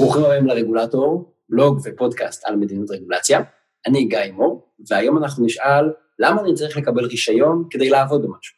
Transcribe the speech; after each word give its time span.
ברוכים 0.00 0.24
הבאים 0.24 0.46
לרגולטור, 0.46 1.32
בלוג 1.48 1.80
ופודקאסט 1.84 2.44
על 2.44 2.56
מדיניות 2.56 2.90
רגולציה. 2.90 3.40
אני 3.86 4.04
גיא 4.04 4.32
מור, 4.32 4.72
והיום 4.90 5.18
אנחנו 5.18 5.46
נשאל 5.46 5.92
למה 6.18 6.40
אני 6.40 6.54
צריך 6.54 6.76
לקבל 6.76 7.04
רישיון 7.04 7.64
כדי 7.70 7.90
לעבוד 7.90 8.22
במשהו. 8.22 8.56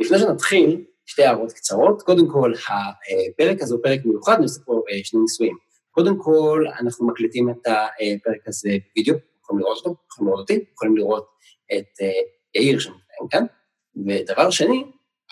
לפני 0.00 0.18
שנתחיל, 0.18 0.84
שתי 1.06 1.24
הערות 1.24 1.52
קצרות. 1.52 2.02
קודם 2.02 2.28
כל, 2.28 2.52
הפרק 2.68 3.62
הזה 3.62 3.74
הוא 3.74 3.82
פרק 3.82 4.00
מיוחד, 4.04 4.34
אני 4.34 4.42
עושה 4.42 4.60
פה 4.64 4.82
אה, 4.90 4.98
שני 5.04 5.20
ניסויים. 5.20 5.56
קודם 5.90 6.18
כל, 6.18 6.64
אנחנו 6.80 7.06
מקליטים 7.06 7.50
את 7.50 7.66
הפרק 7.66 8.48
הזה 8.48 8.70
בווידאו, 8.88 9.14
יכולים 9.42 9.60
לראות 9.60 9.76
אותו, 9.78 9.96
יכולים 10.12 10.28
לראות 10.28 10.40
אותי, 10.40 10.64
יכולים 10.74 10.96
לראות 10.96 11.26
את 11.72 12.00
אה, 12.02 12.08
יאיר 12.54 12.78
שמתנהל 12.78 13.28
כאן. 13.30 13.44
ודבר 14.06 14.50
שני, 14.50 14.84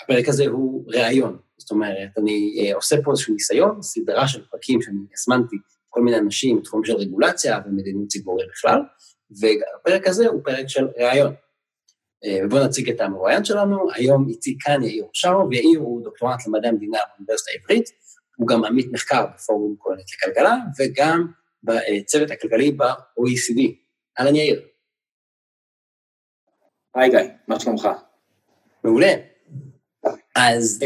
הפרק 0.03 0.29
הזה 0.29 0.47
הוא 0.47 0.85
ראיון. 0.87 1.39
זאת 1.61 1.71
אומרת, 1.71 2.19
אני 2.19 2.55
אה, 2.61 2.75
עושה 2.75 2.97
פה 3.05 3.11
איזשהו 3.11 3.35
ניסיון, 3.35 3.83
סדרה 3.83 4.29
של 4.29 4.45
פרקים 4.51 4.83
שאני 4.83 4.99
הזמנתי 5.15 5.57
כל 5.89 6.01
מיני 6.03 6.19
אנשים 6.19 6.59
בתחום 6.59 6.85
של 6.85 6.97
רגולציה 6.97 7.59
ומדיניות 7.67 8.09
ציבורית 8.09 8.49
בכלל, 8.49 8.81
והפרק 9.31 10.07
הזה 10.07 10.27
הוא 10.27 10.41
פרק 10.45 10.67
של 10.69 10.89
ראיון. 10.99 11.35
אה, 12.25 12.39
ובואו 12.45 12.65
נציג 12.65 12.91
את 12.91 13.01
המרואיין 13.01 13.45
שלנו, 13.45 13.89
היום 13.95 14.29
איתי 14.29 14.57
כאן 14.61 14.83
יאיר 14.83 15.05
אושר, 15.05 15.39
ויאיר 15.51 15.81
הוא 15.81 16.05
דוקטורנט 16.05 16.47
למדעי 16.47 16.71
המדינה 16.71 16.99
באוניברסיטה 17.13 17.51
העברית, 17.51 17.89
הוא 18.37 18.49
גם 18.49 18.65
עמית 18.65 18.87
מחקר 18.93 19.27
בפורום 19.35 19.77
קהלת 19.83 20.05
לכלכלה, 20.15 20.57
וגם 20.79 21.27
בצוות 21.63 22.31
הכלכלי 22.31 22.73
ב-OECD. 22.73 23.61
אהלן 24.19 24.37
יאיר. 24.37 24.63
היי 26.95 27.11
גיא, 27.11 27.19
מה 27.49 27.61
שלומך? 27.61 27.89
מעולה. 28.85 29.15
אז 30.37 30.83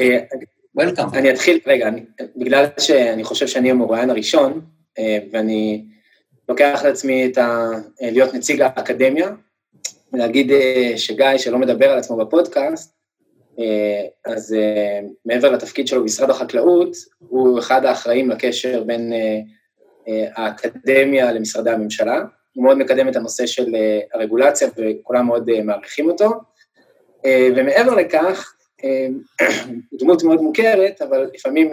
וולקאם. 0.75 1.05
אה, 1.15 1.19
אני 1.19 1.31
אתחיל, 1.31 1.59
רגע, 1.67 1.89
אני, 1.89 2.05
בגלל 2.37 2.65
שאני 2.79 3.25
חושב 3.25 3.47
שאני 3.47 3.71
המרואיין 3.71 4.11
הראשון, 4.11 4.61
אה, 4.99 5.19
ואני 5.33 5.85
לוקח 6.49 6.81
לעצמי 6.85 7.27
את 7.27 7.39
ה... 7.39 7.71
להיות 8.01 8.35
נציג 8.35 8.63
האקדמיה, 8.63 9.31
ולהגיד 10.13 10.53
שגיא, 10.97 11.37
שלא 11.39 11.59
מדבר 11.59 11.91
על 11.91 11.99
עצמו 11.99 12.17
בפודקאסט, 12.17 12.95
אז 14.27 14.57
מעבר 15.25 15.51
לתפקיד 15.51 15.89
שלו 15.89 16.01
במשרד 16.01 16.31
החקלאות, 16.31 16.97
הוא 17.19 17.59
אחד 17.59 17.85
האחראים 17.85 18.31
לקשר 18.31 18.85
בין 18.85 19.13
האקדמיה 20.07 21.33
למשרדי 21.33 21.71
הממשלה. 21.71 22.23
הוא 22.55 22.65
מאוד 22.65 22.79
מקדם 22.79 23.09
את 23.09 23.17
הנושא 23.17 23.47
של 23.47 23.77
הרגולציה 24.15 24.69
וכולם 24.77 25.27
מאוד 25.27 25.61
מעריכים 25.63 26.11
אותו. 26.11 26.31
ומעבר 27.27 27.95
לכך, 27.95 28.55
דמות 29.99 30.23
מאוד 30.23 30.41
מוכרת, 30.41 31.03
אבל 31.03 31.31
לפעמים 31.35 31.71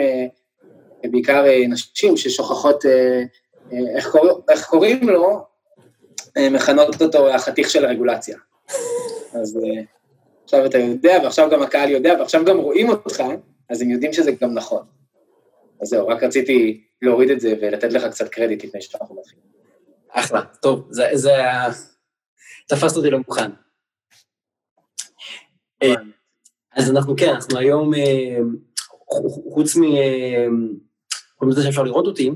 בעיקר 1.03 1.45
נשים 1.69 2.17
ששוכחות 2.17 2.85
איך. 3.95 4.15
איך 4.49 4.65
קוראים 4.65 5.09
לו, 5.09 5.45
מכנות 6.51 7.01
אותו 7.01 7.29
החתיך 7.29 7.69
של 7.69 7.85
הרגולציה. 7.85 8.37
אז 9.33 9.59
עכשיו 10.43 10.65
אתה 10.65 10.77
יודע, 10.77 11.17
ועכשיו 11.23 11.49
גם 11.51 11.61
הקהל 11.61 11.89
יודע, 11.89 12.15
ועכשיו 12.19 12.45
גם 12.45 12.57
רואים 12.57 12.89
אותך, 12.89 13.23
אז 13.69 13.81
הם 13.81 13.89
יודעים 13.89 14.13
שזה 14.13 14.31
גם 14.31 14.53
נכון. 14.53 14.85
אז 15.81 15.87
זהו, 15.87 16.07
רק 16.07 16.23
רציתי 16.23 16.83
להוריד 17.01 17.29
את 17.29 17.39
זה 17.39 17.53
ולתת 17.61 17.93
לך 17.93 18.05
קצת 18.05 18.29
קרדיט 18.29 18.63
לפני 18.63 18.81
שאנחנו 18.81 19.15
מתחילים. 19.15 19.43
אחלה, 20.09 20.41
טוב, 20.61 20.87
זה, 20.89 21.09
זה, 21.13 21.31
תפסת 22.67 22.97
אותי 22.97 23.09
לא 23.09 23.17
מוכן. 23.17 23.51
אז 26.75 26.91
אנחנו 26.91 27.15
כן, 27.15 27.29
אנחנו 27.29 27.57
היום, 27.57 27.91
חוץ 29.53 29.77
מ... 29.77 29.81
כל 31.35 31.45
מזה 31.45 31.63
שאפשר 31.63 31.83
לראות 31.83 32.05
אותי, 32.05 32.31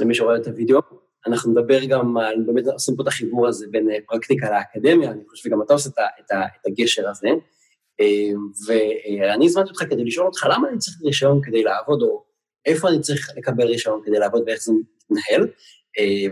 למי 0.00 0.14
שרואה 0.14 0.36
את 0.36 0.46
הוידאו, 0.46 0.80
אנחנו 1.26 1.52
נדבר 1.52 1.84
גם 1.84 2.16
על, 2.16 2.34
באמת 2.46 2.66
עושים 2.66 2.96
פה 2.96 3.02
את 3.02 3.08
החיבור 3.08 3.48
הזה 3.48 3.66
בין 3.70 3.88
פרקטיקה 4.06 4.50
לאקדמיה, 4.50 5.10
אני 5.10 5.20
חושב 5.28 5.48
שגם 5.48 5.62
אתה 5.62 5.72
עושה 5.72 5.90
את 5.90 6.66
הגשר 6.66 7.08
הזה. 7.08 7.28
ואני 8.66 9.44
הזמנתי 9.44 9.70
אותך 9.70 9.82
כדי 9.90 10.04
לשאול 10.04 10.26
אותך 10.26 10.46
למה 10.50 10.68
אני 10.68 10.78
צריך 10.78 10.96
רישיון 11.04 11.40
כדי 11.42 11.62
לעבוד, 11.62 12.02
או 12.02 12.24
איפה 12.66 12.88
אני 12.88 13.00
צריך 13.00 13.30
לקבל 13.36 13.66
רישיון 13.66 14.00
כדי 14.04 14.18
לעבוד 14.18 14.42
ואיך 14.46 14.60
זה 14.62 14.72
מתנהל. 14.72 15.48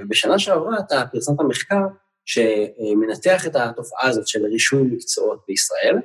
ובשנה 0.01 0.39
שעברה 0.39 0.79
אתה 0.79 1.03
פרסמת 1.13 1.37
מחקר 1.49 1.81
שמנתח 2.25 3.47
את 3.47 3.57
התופעה 3.57 4.09
הזאת 4.09 4.29
של 4.29 4.47
רישוי 4.47 4.83
מקצועות 4.83 5.41
בישראל, 5.49 5.97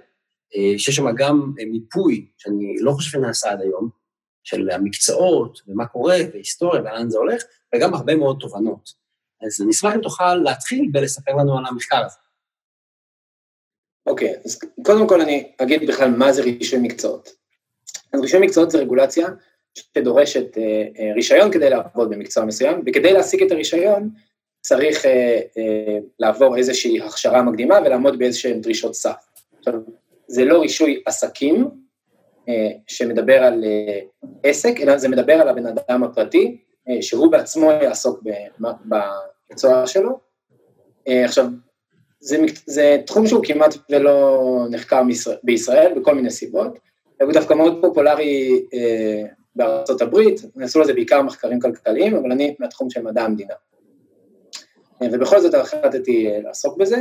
שיש 0.55 0.95
שם 0.95 1.15
גם 1.15 1.53
מיפוי, 1.71 2.27
שאני 2.37 2.75
לא 2.79 2.91
חושב 2.91 3.09
שנעשה 3.09 3.51
עד 3.51 3.61
היום, 3.61 3.89
של 4.43 4.69
המקצועות, 4.69 5.61
ומה 5.67 5.85
קורה, 5.85 6.17
והיסטוריה, 6.33 6.81
ולאן 6.81 7.09
זה 7.09 7.17
הולך, 7.17 7.43
וגם 7.75 7.93
הרבה 7.93 8.15
מאוד 8.15 8.37
תובנות. 8.39 8.89
אז 9.45 9.61
אני 9.61 9.71
אשמח 9.71 9.93
אם 9.95 10.01
תוכל 10.01 10.35
להתחיל 10.35 10.91
ולספר 10.93 11.31
לנו 11.31 11.57
על 11.57 11.65
המחקר 11.65 12.05
הזה. 12.05 12.15
אוקיי, 14.05 14.33
okay, 14.33 14.37
אז 14.45 14.59
קודם 14.85 15.07
כל 15.07 15.21
אני 15.21 15.51
אגיד 15.57 15.87
בכלל 15.87 16.09
מה 16.09 16.33
זה 16.33 16.41
רישוי 16.41 16.79
מקצועות. 16.79 17.29
אז 18.13 18.21
רישוי 18.21 18.39
מקצועות 18.39 18.71
זה 18.71 18.77
רגולציה 18.77 19.27
שדורשת 19.73 20.57
אה, 20.57 20.63
אה, 20.99 21.13
רישיון 21.15 21.51
כדי 21.51 21.69
לעבוד 21.69 22.09
במקצוע 22.09 22.45
מסוים, 22.45 22.81
וכדי 22.85 23.13
להשיג 23.13 23.43
את 23.43 23.51
הרישיון 23.51 24.09
צריך 24.61 25.05
אה, 25.05 25.39
אה, 25.57 25.97
לעבור 26.19 26.57
איזושהי 26.57 27.01
הכשרה 27.01 27.41
מקדימה 27.41 27.79
ולעמוד 27.85 28.19
באיזשהן 28.19 28.61
דרישות 28.61 28.95
סף. 28.95 29.25
עכשיו, 29.59 29.73
זה 30.27 30.45
לא 30.45 30.61
רישוי 30.61 31.03
עסקים 31.05 31.69
אה, 32.49 32.69
שמדבר 32.87 33.43
על 33.43 33.63
אה, 33.63 33.99
עסק, 34.43 34.79
אלא 34.81 34.97
זה 34.97 35.09
מדבר 35.09 35.33
על 35.33 35.49
הבן 35.49 35.65
אדם 35.65 36.03
הפרטי, 36.03 36.57
אה, 36.89 37.01
שהוא 37.01 37.31
בעצמו 37.31 37.71
יעסוק 37.71 38.23
במקצוע 38.59 39.87
שלו. 39.87 40.19
עכשיו, 41.07 41.45
זה, 42.19 42.37
זה 42.65 42.97
תחום 43.05 43.27
שהוא 43.27 43.43
כמעט 43.43 43.75
ולא 43.89 44.67
נחקר 44.69 45.01
בישראל, 45.43 45.99
בכל 45.99 46.15
מיני 46.15 46.31
סיבות, 46.31 46.79
הוא 47.21 47.33
דווקא 47.33 47.53
מאוד 47.53 47.81
פופולרי 47.81 48.65
בארצות 49.55 50.01
הברית, 50.01 50.41
נעשו 50.55 50.79
לזה 50.79 50.93
בעיקר 50.93 51.21
מחקרים 51.21 51.59
כלכליים, 51.59 52.15
אבל 52.15 52.31
אני 52.31 52.55
מהתחום 52.59 52.89
של 52.89 53.01
מדע 53.01 53.23
המדינה. 53.23 53.53
ובכל 55.01 55.39
זאת 55.39 55.53
החלטתי 55.53 56.29
לעסוק 56.43 56.77
בזה. 56.77 56.97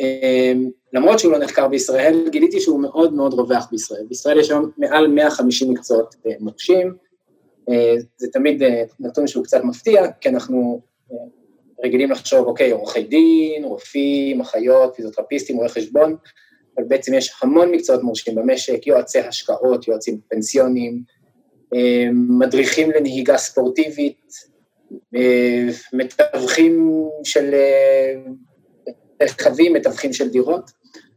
אה, 0.00 0.52
למרות 0.92 1.18
שהוא 1.18 1.32
לא 1.32 1.38
נחקר 1.38 1.68
בישראל, 1.68 2.28
גיליתי 2.30 2.60
שהוא 2.60 2.80
מאוד 2.80 3.14
מאוד 3.14 3.34
רווח 3.34 3.68
בישראל. 3.70 4.04
בישראל 4.08 4.40
יש 4.40 4.50
היום 4.50 4.70
מעל 4.78 5.06
150 5.06 5.70
מקצועות 5.70 6.14
מורשים, 6.40 6.92
אה, 7.70 7.94
זה 8.16 8.28
תמיד 8.32 8.62
אה, 8.62 8.82
נתון 9.00 9.26
שהוא 9.26 9.44
קצת 9.44 9.64
מפתיע, 9.64 10.12
כי 10.20 10.28
אנחנו 10.28 10.80
אה, 11.12 11.16
רגילים 11.84 12.10
לחשוב, 12.10 12.46
אוקיי, 12.46 12.70
עורכי 12.70 13.02
דין, 13.02 13.64
רופאים, 13.64 14.40
אחיות, 14.40 14.94
פיזיותרפיסטים, 14.96 15.56
רואי 15.56 15.68
חשבון, 15.68 16.16
אבל 16.76 16.86
בעצם 16.88 17.14
יש 17.14 17.32
המון 17.42 17.70
מקצועות 17.70 18.02
מורשים 18.02 18.34
במשק, 18.34 18.86
יועצי 18.86 19.20
השקעות, 19.20 19.88
יועצים 19.88 20.18
פנסיונים, 20.28 21.02
מדריכים 22.12 22.90
לנהיגה 22.90 23.36
ספורטיבית, 23.36 24.32
מתווכים 25.92 27.04
של 27.24 27.54
רכבים, 29.24 29.72
מתווכים 29.72 30.12
של 30.12 30.28
דירות, 30.28 30.70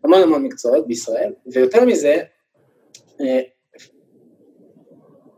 המון 0.03 0.21
המון 0.21 0.43
מקצועות 0.43 0.87
בישראל, 0.87 1.33
ויותר 1.47 1.85
מזה, 1.85 2.21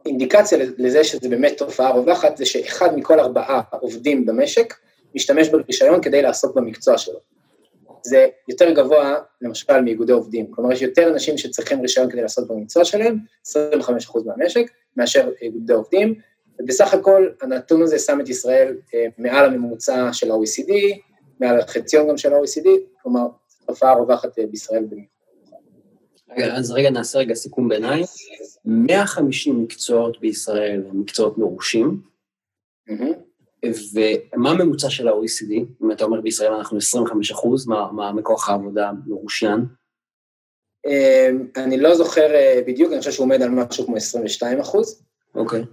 אינדיקציה 0.06 0.58
לזה 0.78 1.04
שזה 1.04 1.30
באמת 1.30 1.58
תופעה 1.58 1.92
רווחת, 1.92 2.38
זה 2.38 2.46
שאחד 2.46 2.98
מכל 2.98 3.20
ארבעה 3.20 3.62
עובדים 3.80 4.26
במשק 4.26 4.74
משתמש 5.16 5.50
ברישיון 5.50 6.02
כדי 6.02 6.22
לעסוק 6.22 6.56
במקצוע 6.56 6.98
שלו. 6.98 7.20
זה 8.04 8.28
יותר 8.48 8.72
גבוה, 8.72 9.16
למשל, 9.42 9.82
מאיגודי 9.82 10.14
עובדים. 10.14 10.52
כלומר, 10.52 10.72
יש 10.72 10.82
יותר 10.82 11.08
אנשים 11.08 11.38
שצריכים 11.38 11.82
רישיון 11.82 12.12
כדי 12.12 12.22
לעסוק 12.22 12.50
במקצוע 12.52 12.86
שלהם, 12.86 13.18
25% 13.48 13.52
מהמשק, 14.26 14.72
מאשר 14.98 15.30
איגודי 15.42 15.74
עובדים, 15.74 16.16
ובסך 16.60 16.94
הכל 16.94 17.30
הנתון 17.42 17.82
הזה 17.82 18.00
שם 18.00 18.22
את 18.22 18.30
ישראל 18.30 18.78
אה, 18.94 19.06
מעל 19.18 19.46
הממוצע 19.46 20.10
של 20.14 20.32
ה-OECD, 20.32 20.72
מעל 21.40 21.60
החציון 21.60 22.08
גם 22.10 22.18
של 22.18 22.34
ה-OECD, 22.34 22.68
כלומר, 23.02 23.28
תופעה 23.66 23.94
רווחת 23.94 24.40
אה, 24.40 24.46
בישראל 24.48 24.84
במיוחד. 24.90 25.12
רגע, 26.30 26.56
אז 26.56 26.72
רגע, 26.72 26.90
נעשה 26.90 27.20
רגע 27.20 27.34
סיכום 27.34 27.70
ביניים. 27.70 28.06
150 28.66 29.64
מקצועות 29.64 30.22
בישראל 30.22 30.84
הם 30.90 31.02
מקצועות 31.02 31.38
מרושים, 31.38 32.02
ומה 33.94 34.52
הממוצע 34.52 34.90
של 34.90 35.08
ה-OECD? 35.08 35.54
אם 35.84 35.92
אתה 35.92 36.04
אומר 36.04 36.22
בישראל 36.22 36.54
אנחנו 36.54 36.78
25 36.78 37.32
אחוז, 37.32 37.68
מה, 37.68 37.92
מה 37.92 38.12
מכוח 38.12 38.50
העבודה 38.50 38.92
מרושיין? 39.08 39.66
אמ, 40.86 41.48
אני 41.56 41.78
לא 41.78 41.96
זוכר 41.96 42.36
אה, 42.36 42.62
בדיוק, 42.68 42.92
אני 42.92 43.00
חושב 43.00 43.12
שהוא 43.12 43.24
עומד 43.24 43.42
על 43.42 43.50
משהו 43.50 43.86
כמו 43.86 43.96
22 43.96 44.60
אחוז. 44.60 45.04
אוקיי. 45.36 45.64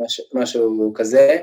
משהו, 0.00 0.24
משהו 0.34 0.92
כזה. 0.94 1.42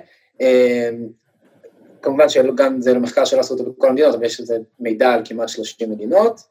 כמובן 2.01 2.29
שגם 2.29 2.81
זה 2.81 2.93
לא 2.93 2.99
מחקר 2.99 3.25
שלא 3.25 3.39
עשו 3.39 3.53
אותו 3.53 3.71
בכל 3.71 3.89
המדינות, 3.89 4.15
אבל 4.15 4.25
יש 4.25 4.39
איזה 4.39 4.57
מידע 4.79 5.13
על 5.13 5.21
כמעט 5.25 5.49
30 5.49 5.91
מדינות, 5.91 6.41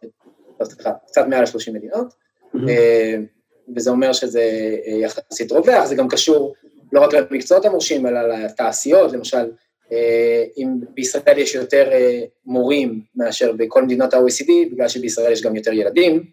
לא, 0.61 0.67
סליחה, 0.67 0.93
קצת 1.07 1.27
מעל 1.29 1.47
30 1.47 1.75
מדינות, 1.75 2.15
mm-hmm. 2.55 2.59
וזה 3.77 3.91
אומר 3.91 4.13
שזה 4.13 4.41
אה, 4.87 4.93
יחסית 4.93 5.53
רווח, 5.53 5.85
זה 5.85 5.95
גם 5.95 6.09
קשור 6.09 6.55
לא 6.93 7.01
רק 7.01 7.15
למקצועות 7.15 7.65
המורשים, 7.65 8.07
אלא 8.07 8.29
לתעשיות, 8.29 9.13
למשל, 9.13 9.51
אם 10.57 10.69
בישראל 10.95 11.39
יש 11.39 11.55
יותר 11.55 11.91
מורים 12.47 13.01
מאשר 13.17 13.53
בכל 13.53 13.83
מדינות 13.83 14.15
ה-OECD, 14.15 14.51
בגלל 14.73 14.89
שבישראל 14.89 15.33
יש 15.33 15.43
גם 15.43 15.57
יותר 15.57 15.73
ילדים 15.73 16.25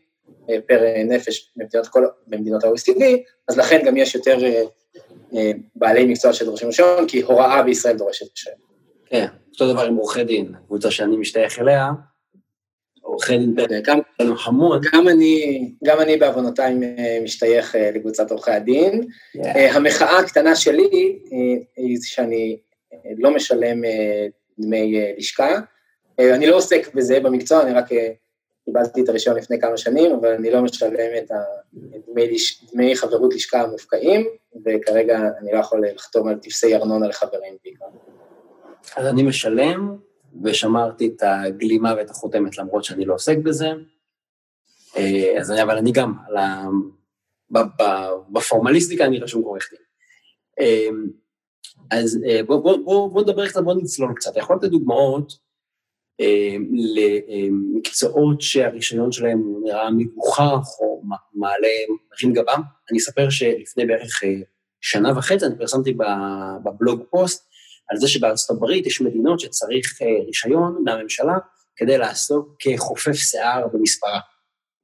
פר 0.45 0.81
נפש 1.05 1.51
במדינות, 1.55 1.87
כל, 1.87 2.05
במדינות 2.27 2.63
ה-OECD, 2.63 3.03
אז 3.47 3.57
לכן 3.57 3.81
גם 3.85 3.97
יש 3.97 4.15
יותר 4.15 4.37
בעלי 5.75 6.05
מקצוע 6.05 6.33
שדורשים 6.33 6.67
רישיון, 6.67 7.07
כי 7.07 7.21
הוראה 7.21 7.63
בישראל 7.63 7.97
דורשת 7.97 8.25
רישיון. 8.31 8.72
כן, 9.13 9.25
אותו 9.51 9.73
דבר 9.73 9.81
עם 9.81 9.95
עורכי 9.95 10.23
דין, 10.23 10.53
קבוצה 10.67 10.91
שאני 10.91 11.17
משתייך 11.17 11.59
אליה, 11.59 11.91
עורכי 13.01 13.37
דין 13.37 13.55
גם 13.83 13.99
המון. 14.45 14.81
גם 14.93 15.07
אני, 15.07 15.71
גם 15.83 15.99
אני 15.99 16.17
בעוונותיי 16.17 16.75
משתייך 17.23 17.75
אה, 17.75 17.91
לקבוצת 17.91 18.31
עורכי 18.31 18.51
הדין. 18.51 19.01
Yeah. 19.01 19.45
אה, 19.45 19.75
המחאה 19.75 20.19
הקטנה 20.19 20.55
שלי 20.55 21.19
אה, 21.31 21.63
היא 21.77 21.97
שאני 22.01 22.57
לא 23.17 23.35
משלם 23.35 23.81
דמי 24.59 25.13
לשכה. 25.17 25.59
אני 26.19 26.47
לא 26.47 26.55
עוסק 26.55 26.93
בזה 26.93 27.19
במקצוע, 27.19 27.61
אני 27.61 27.73
רק 27.73 27.89
קיבלתי 28.65 29.01
את 29.01 29.09
הרישיון 29.09 29.37
לפני 29.37 29.59
כמה 29.59 29.77
שנים, 29.77 30.11
אבל 30.11 30.33
אני 30.33 30.51
לא 30.51 30.61
משלם 30.61 31.17
את 31.17 31.31
דמי, 32.11 32.37
דמי 32.73 32.95
חברות 32.95 33.33
לשכה 33.33 33.61
המופקעים, 33.61 34.27
וכרגע 34.65 35.19
אני 35.41 35.51
לא 35.51 35.59
יכול 35.59 35.83
לחתום 35.95 36.27
על 36.27 36.35
טפסי 36.35 36.75
ארנונה 36.75 37.07
לחברים 37.07 37.55
בעיקר. 37.63 37.85
אז 38.95 39.05
אני 39.05 39.23
משלם, 39.23 39.97
ושמרתי 40.43 41.07
את 41.07 41.21
הגלימה 41.21 41.93
ואת 41.97 42.09
החותמת 42.09 42.57
למרות 42.57 42.83
שאני 42.83 43.05
לא 43.05 43.13
עוסק 43.13 43.37
בזה. 43.37 43.71
אה, 44.97 45.39
אז 45.39 45.51
אני, 45.51 45.63
אבל 45.63 45.77
אני 45.77 45.91
גם. 45.91 46.13
בפורמליסטיקה 48.29 49.05
אני 49.05 49.19
רשום 49.19 49.43
כעורך 49.43 49.69
דין. 49.71 49.79
אה, 50.59 50.89
אז 51.91 52.19
אה, 52.27 52.43
בוא, 52.43 52.57
בוא, 52.57 52.77
בוא, 52.85 53.11
בוא 53.11 53.21
נדבר 53.21 53.47
קצת, 53.47 53.63
בוא 53.63 53.73
נצלול 53.73 54.13
קצת. 54.15 54.37
יכול 54.37 54.55
לתת 54.55 54.67
דוגמאות 54.67 55.33
למקצועות 56.95 58.41
שהרישיון 58.41 59.11
שלהם 59.11 59.43
נראה 59.63 59.91
מגוחך 59.91 60.79
או 60.79 61.01
מעלה, 61.33 61.67
מרים 61.89 62.33
גבם. 62.33 62.61
אני 62.91 62.97
אספר 62.97 63.29
שלפני 63.29 63.85
בערך 63.85 64.21
שנה 64.81 65.17
וחצי 65.17 65.45
אני 65.45 65.57
פרסמתי 65.57 65.93
בבלוג 66.63 67.03
פוסט 67.09 67.52
על 67.89 67.97
זה 67.97 68.07
שבארצות 68.07 68.57
הברית 68.57 68.85
יש 68.87 69.01
מדינות 69.01 69.39
שצריך 69.39 70.01
אה, 70.01 70.25
רישיון 70.25 70.83
מהממשלה 70.83 71.37
כדי 71.75 71.97
לעסוק 71.97 72.55
כחופף 72.59 73.13
שיער 73.13 73.67
במספרה. 73.67 74.19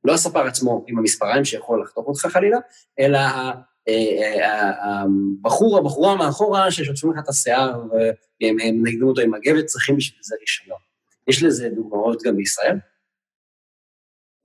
לא 0.03 0.13
הספר 0.13 0.47
עצמו 0.47 0.85
עם 0.87 0.99
המספריים 0.99 1.45
שיכול 1.45 1.81
לחתוך 1.81 2.07
אותך 2.07 2.25
חלילה, 2.25 2.57
אלא 2.99 3.17
אה, 3.17 3.63
אה, 3.87 5.03
הבחור, 5.43 5.77
הבחורה 5.77 6.15
מאחורה 6.15 6.71
ששוטפים 6.71 7.11
לך 7.11 7.19
את 7.23 7.29
השיער 7.29 7.83
והם 7.91 8.87
נגדים 8.87 9.07
אותו 9.07 9.21
עם 9.21 9.31
מגבת, 9.31 9.65
צריכים 9.65 9.97
בשביל 9.97 10.19
זה 10.23 10.35
רישיון. 10.41 10.79
יש 11.27 11.43
לזה 11.43 11.69
דוגמאות 11.69 12.21
גם 12.23 12.37
בישראל? 12.37 12.77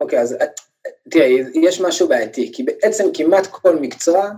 אוקיי, 0.00 0.18
okay, 0.18 0.22
אז 0.22 0.36
תראה, 1.10 1.26
יש 1.54 1.80
משהו 1.80 2.08
בעייתי, 2.08 2.52
כי 2.54 2.62
בעצם 2.62 3.04
כמעט 3.14 3.46
כל 3.46 3.76
מקצוע 3.80 4.30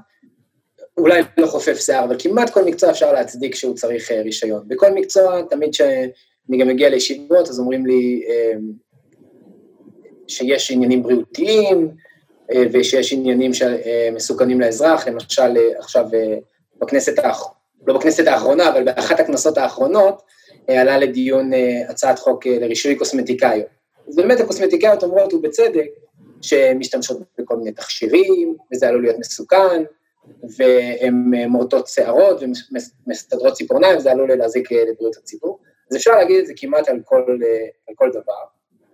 אולי 0.99 1.23
לא 1.39 1.47
חופף 1.47 1.81
שיער, 1.81 2.05
אבל 2.05 2.17
כמעט 2.19 2.51
כל 2.51 2.65
מקצוע 2.65 2.91
אפשר 2.91 3.13
להצדיק 3.13 3.55
שהוא 3.55 3.75
צריך 3.75 4.13
אה, 4.13 4.23
רישיון. 4.23 4.63
בכל 4.67 4.93
מקצוע, 4.93 5.43
תמיד 5.43 5.73
כשאני 5.73 6.59
גם 6.59 6.69
מגיע 6.69 6.89
לישיבות, 6.89 7.49
אז 7.49 7.61
אומרים 7.61 7.87
לי 7.87 8.23
אה, 8.29 8.53
שיש 10.29 10.71
עניינים 10.71 11.03
בריאותיים, 11.03 11.89
אה, 12.53 12.65
ושיש 12.73 13.13
עניינים 13.13 13.51
שמסוכנים 13.55 14.61
לאזרח, 14.61 15.09
למשל 15.09 15.57
עכשיו 15.79 16.05
בכנסת, 16.81 17.19
האח... 17.19 17.45
לא 17.87 17.95
בכנסת 17.95 18.27
האחרונה, 18.27 18.69
אבל 18.69 18.85
באחת 18.85 19.21
הכנסות 19.21 19.59
האחרונות, 19.59 20.23
עלה 20.69 20.99
לדיון 20.99 21.51
הצעת 21.89 22.19
חוק 22.19 22.47
לרישוי 22.47 22.97
קוסמטיקאיות. 22.97 23.67
אז 24.09 24.17
באמת 24.17 24.41
הקוסמטיקאיות 24.41 25.03
אומרות, 25.03 25.35
ובצדק, 25.35 25.87
שמשתמשות 26.43 27.19
בכל 27.39 27.57
מיני 27.57 27.73
תכשירים, 27.73 28.57
וזה 28.73 28.89
עלול 28.89 29.03
להיות 29.03 29.19
מסוכן, 29.19 29.83
והן 30.57 31.35
אה, 31.35 31.49
מורטות 31.49 31.89
שערות 31.89 32.41
ומסתדרות 33.07 33.53
ציפורניים, 33.53 34.01
זה 34.01 34.11
עלול 34.11 34.35
להזיק 34.35 34.73
אה, 34.73 34.85
לבריאות 34.91 35.17
הציבור. 35.17 35.59
אז 35.91 35.97
אפשר 35.97 36.11
להגיד 36.11 36.37
את 36.39 36.47
זה 36.47 36.53
כמעט 36.57 36.89
על 36.89 37.01
כל, 37.05 37.39
אה, 37.45 37.67
על 37.89 37.95
כל 37.95 38.11
דבר. 38.11 38.43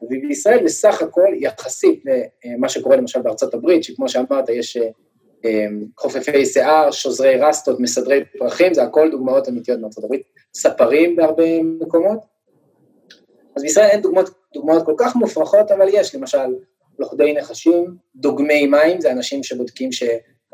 ובישראל 0.02 0.64
בסך 0.64 1.02
הכל, 1.02 1.28
יחסית 1.36 2.04
למה 2.44 2.68
שקורה 2.68 2.96
למשל 2.96 3.22
בארצות 3.22 3.54
הברית, 3.54 3.84
שכמו 3.84 4.08
שאמרת, 4.08 4.48
יש 4.48 4.78
חופפי 5.98 6.46
שיער, 6.46 6.90
שוזרי 6.90 7.36
רסטות, 7.36 7.80
מסדרי 7.80 8.24
פרחים, 8.38 8.74
זה 8.74 8.82
הכל 8.82 9.10
דוגמאות 9.10 9.48
אמיתיות 9.48 9.80
בארצות 9.80 10.04
הברית, 10.04 10.22
ספרים 10.54 11.16
בהרבה 11.16 11.62
מקומות. 11.62 12.18
אז 13.56 13.62
בישראל 13.62 13.86
אין 13.86 14.00
דוגמאות, 14.00 14.30
דוגמאות 14.54 14.86
כל 14.86 14.94
כך 14.98 15.16
מופרכות, 15.16 15.70
אבל 15.70 15.86
יש, 15.92 16.14
למשל, 16.14 16.54
לוכדי 16.98 17.32
נחשים, 17.32 17.96
דוגמי 18.16 18.66
מים, 18.66 19.00
זה 19.00 19.12
אנשים 19.12 19.42
שבודקים 19.42 19.92
ש... 19.92 20.02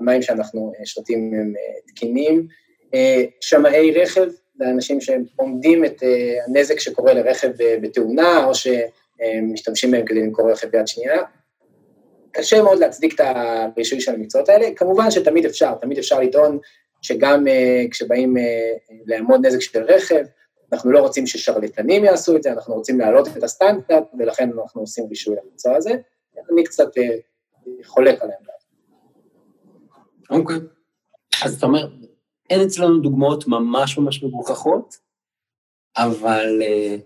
המים 0.00 0.22
שאנחנו 0.22 0.72
אה, 0.80 0.86
שותים 0.86 1.18
הם 1.18 1.52
אה, 1.56 1.80
תקינים. 1.86 2.46
אה, 2.94 3.24
שמאי 3.40 3.92
רכב, 3.92 4.26
זה 4.58 4.64
אנשים 4.70 5.00
שעומדים 5.00 5.84
את 5.84 6.02
הנזק 6.46 6.80
שקורה 6.80 7.14
לרכב 7.14 7.50
בתאונה, 7.82 8.44
או 8.44 8.52
שמשתמשים 8.54 9.90
בהם 9.90 10.06
כדי 10.06 10.20
למכור 10.20 10.50
רכב 10.50 10.74
יד 10.74 10.86
שנייה. 10.86 11.22
קשה 12.32 12.62
מאוד 12.62 12.78
להצדיק 12.78 13.14
את 13.14 13.20
הרישוי 13.24 14.00
של 14.00 14.14
המקצועות 14.14 14.48
האלה, 14.48 14.74
כמובן 14.76 15.10
שתמיד 15.10 15.46
אפשר, 15.46 15.74
תמיד 15.74 15.98
אפשר 15.98 16.20
לטעון 16.20 16.58
שגם 17.02 17.46
כשבאים 17.90 18.36
לעמוד 19.06 19.46
נזק 19.46 19.60
של 19.60 19.82
רכב, 19.82 20.24
אנחנו 20.72 20.92
לא 20.92 21.00
רוצים 21.00 21.26
ששרלטנים 21.26 22.04
יעשו 22.04 22.36
את 22.36 22.42
זה, 22.42 22.52
אנחנו 22.52 22.74
רוצים 22.74 23.00
להעלות 23.00 23.28
את 23.36 23.42
הסטנדרט, 23.42 24.04
ולכן 24.18 24.50
אנחנו 24.62 24.80
עושים 24.80 25.06
רישוי 25.08 25.36
למקצוע 25.44 25.76
הזה. 25.76 25.90
אני 26.52 26.64
קצת 26.64 26.88
חולק 27.84 28.22
עליהם. 28.22 28.48
אוקיי. 30.30 30.56
אז 31.44 31.54
אתה 31.54 31.66
אומר, 31.66 31.88
אין 32.50 32.60
אצלנו 32.60 32.98
דוגמאות 32.98 33.46
ממש 33.46 33.98
ממש 33.98 34.22
מגוחכות, 34.22 34.96
אבל 35.96 36.62
uh, 36.62 37.00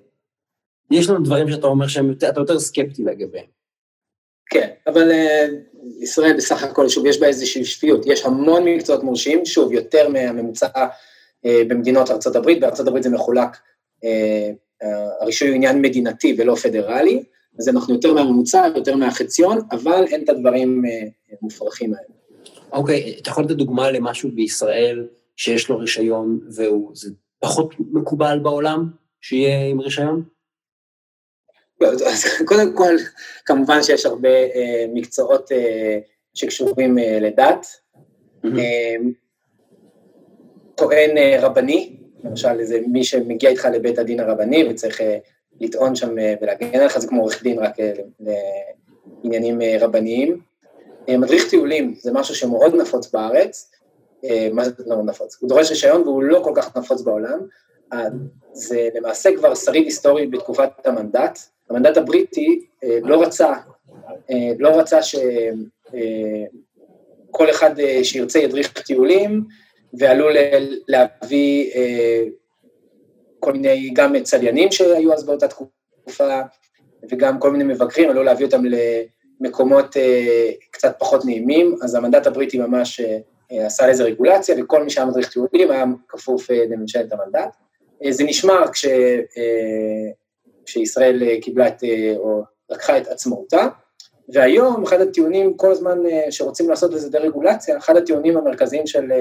יש 0.91 1.11
לנו 1.11 1.25
דברים 1.25 1.51
שאתה 1.51 1.67
אומר 1.67 1.89
שהם 1.89 2.09
יותר, 2.09 2.59
סקפטי 2.59 3.05
לגביהם. 3.05 3.47
כן, 4.51 4.71
אבל 4.87 5.11
uh, 5.11 5.85
ישראל 6.03 6.37
בסך 6.37 6.63
הכל, 6.63 6.89
שוב, 6.89 7.07
יש 7.07 7.21
בה 7.21 7.27
איזושהי 7.27 7.65
שפיות, 7.65 8.07
יש 8.07 8.25
המון 8.25 8.65
מקצועות 8.65 9.03
מורשים, 9.03 9.47
שוב, 9.47 9.73
יותר 9.73 10.09
מהממוצע 10.09 10.67
uh, 10.67 11.49
במדינות 11.69 12.11
ארה"ב, 12.11 12.61
בארה"ב 12.61 13.03
זה 13.03 13.11
מחולק, 13.11 13.57
uh, 14.05 14.87
הרישוי 15.21 15.49
הוא 15.49 15.55
עניין 15.55 15.83
מדינתי 15.83 16.35
ולא 16.39 16.55
פדרלי, 16.55 17.25
אז 17.59 17.69
אנחנו 17.69 17.95
יותר 17.95 18.15
מהממוצע, 18.15 18.67
יותר 18.77 18.97
מהחציון, 18.97 19.59
אבל 19.71 20.05
אין 20.07 20.25
את 20.25 20.29
הדברים 20.29 20.83
מופרכים 21.43 21.95
האלה. 21.95 22.22
אוקיי, 22.73 23.19
אתה 23.23 23.31
יכול 23.31 23.45
לתת 23.45 23.55
דוגמה 23.55 23.91
למשהו 23.91 24.31
בישראל 24.35 25.07
שיש 25.37 25.69
לו 25.69 25.79
רישיון 25.79 26.41
והוא, 26.51 26.91
זה 26.95 27.11
פחות 27.39 27.75
מקובל 27.79 28.39
בעולם 28.43 28.91
שיהיה 29.21 29.67
עם 29.69 29.81
רישיון? 29.81 30.23
לא, 31.81 31.89
אז 31.89 32.25
קודם 32.45 32.77
כל, 32.77 32.97
כמובן 33.45 33.83
שיש 33.83 34.07
הרבה 34.07 34.29
אה, 34.29 34.87
מקצועות 34.95 35.53
אה, 35.53 35.99
שקשורים 36.35 36.99
אה, 36.99 37.19
לדת. 37.21 37.67
Mm-hmm. 37.67 38.59
אה, 38.59 38.97
טוען 40.75 41.19
אה, 41.19 41.39
רבני, 41.41 41.97
למשל 42.25 42.61
איזה 42.61 42.81
מי 42.87 43.05
שמגיע 43.05 43.51
איתך 43.51 43.69
לבית 43.75 43.99
הדין 43.99 44.21
הרבני 44.21 44.65
וצריך 44.71 45.01
אה, 45.01 45.19
לטעון 45.61 45.95
שם 45.95 46.19
אה, 46.19 46.35
ולהגן 46.43 46.81
עליך, 46.81 46.99
זה 46.99 47.09
כמו 47.09 47.21
עורך 47.21 47.43
דין 47.43 47.59
רק 47.59 47.81
אה, 47.81 47.93
לעניינים 49.25 49.63
אה, 49.63 49.77
רבניים. 49.81 50.52
אה, 51.09 51.17
מדריך 51.17 51.51
טיולים 51.51 51.95
זה 51.99 52.13
משהו 52.13 52.35
שמאוד 52.35 52.75
נפוץ 52.75 53.11
בארץ, 53.11 53.71
אה, 54.25 54.49
מה 54.53 54.65
זה 54.65 54.71
לא 54.87 55.03
נפוץ? 55.03 55.39
הוא 55.41 55.49
דורש 55.49 55.71
רישיון 55.71 56.03
והוא 56.03 56.23
לא 56.23 56.41
כל 56.45 56.53
כך 56.57 56.77
נפוץ 56.77 57.03
בעולם, 57.03 57.41
זה 58.53 58.89
למעשה 58.95 59.31
כבר 59.37 59.55
שריד 59.55 59.85
היסטורי 59.85 60.27
בתקופת 60.27 60.71
המנדט, 60.85 61.39
המנדט 61.71 61.97
הבריטי 61.97 62.67
אה, 62.85 62.99
לא 63.03 63.23
רצה, 63.23 63.53
לא 64.59 64.69
רצה 64.69 65.03
שכל 65.03 65.21
אחד 67.51 67.71
שירצה 68.03 68.39
ידריך 68.39 68.83
טיולים, 68.83 69.45
ועלול 69.99 70.33
להביא 70.89 71.73
כל 73.41 73.53
מיני, 73.53 73.91
גם 73.93 74.23
צליינים 74.23 74.73
שהיו 74.73 75.13
אז 75.13 75.25
באותה 75.25 75.49
תקופה, 75.49 76.41
וגם 77.11 77.39
כל 77.39 77.51
מיני 77.51 77.65
מבקרים, 77.65 78.11
עלול 78.11 78.25
להביא 78.25 78.47
אותם 78.47 78.63
מקומות 79.43 79.97
אה, 79.97 80.51
קצת 80.71 80.97
פחות 80.99 81.25
נעימים, 81.25 81.77
אז 81.83 81.95
המנדט 81.95 82.27
הבריטי 82.27 82.59
ממש 82.59 83.01
אה, 83.01 83.19
אה, 83.53 83.67
עשה 83.67 83.87
לזה 83.87 84.05
רגולציה, 84.05 84.57
וכל 84.59 84.85
מי 84.85 84.91
שהיה 84.91 85.07
מדריך 85.07 85.33
טיולים 85.33 85.71
היה 85.71 85.85
כפוף 86.09 86.51
לממשלת 86.51 87.13
המנדט. 87.13 87.57
זה 88.11 88.25
נשמר 88.25 88.73
כש, 88.73 88.87
כשישראל 90.67 91.41
קיבלה 91.41 91.69
את, 91.69 91.85
או 92.17 92.43
לקחה 92.71 92.99
את 92.99 93.07
עצמאותה, 93.07 93.69
והיום 94.29 94.83
אחד 94.83 95.01
הטיעונים 95.01 95.57
כל 95.57 95.71
הזמן 95.71 95.99
שרוצים 96.31 96.71
לעשות 96.71 96.95
לזה 96.95 97.11
דה-רגולציה, 97.11 97.77
אחד 97.79 97.97
הטיעונים 97.97 98.37
המרכזיים 98.37 98.87
של 98.87 99.13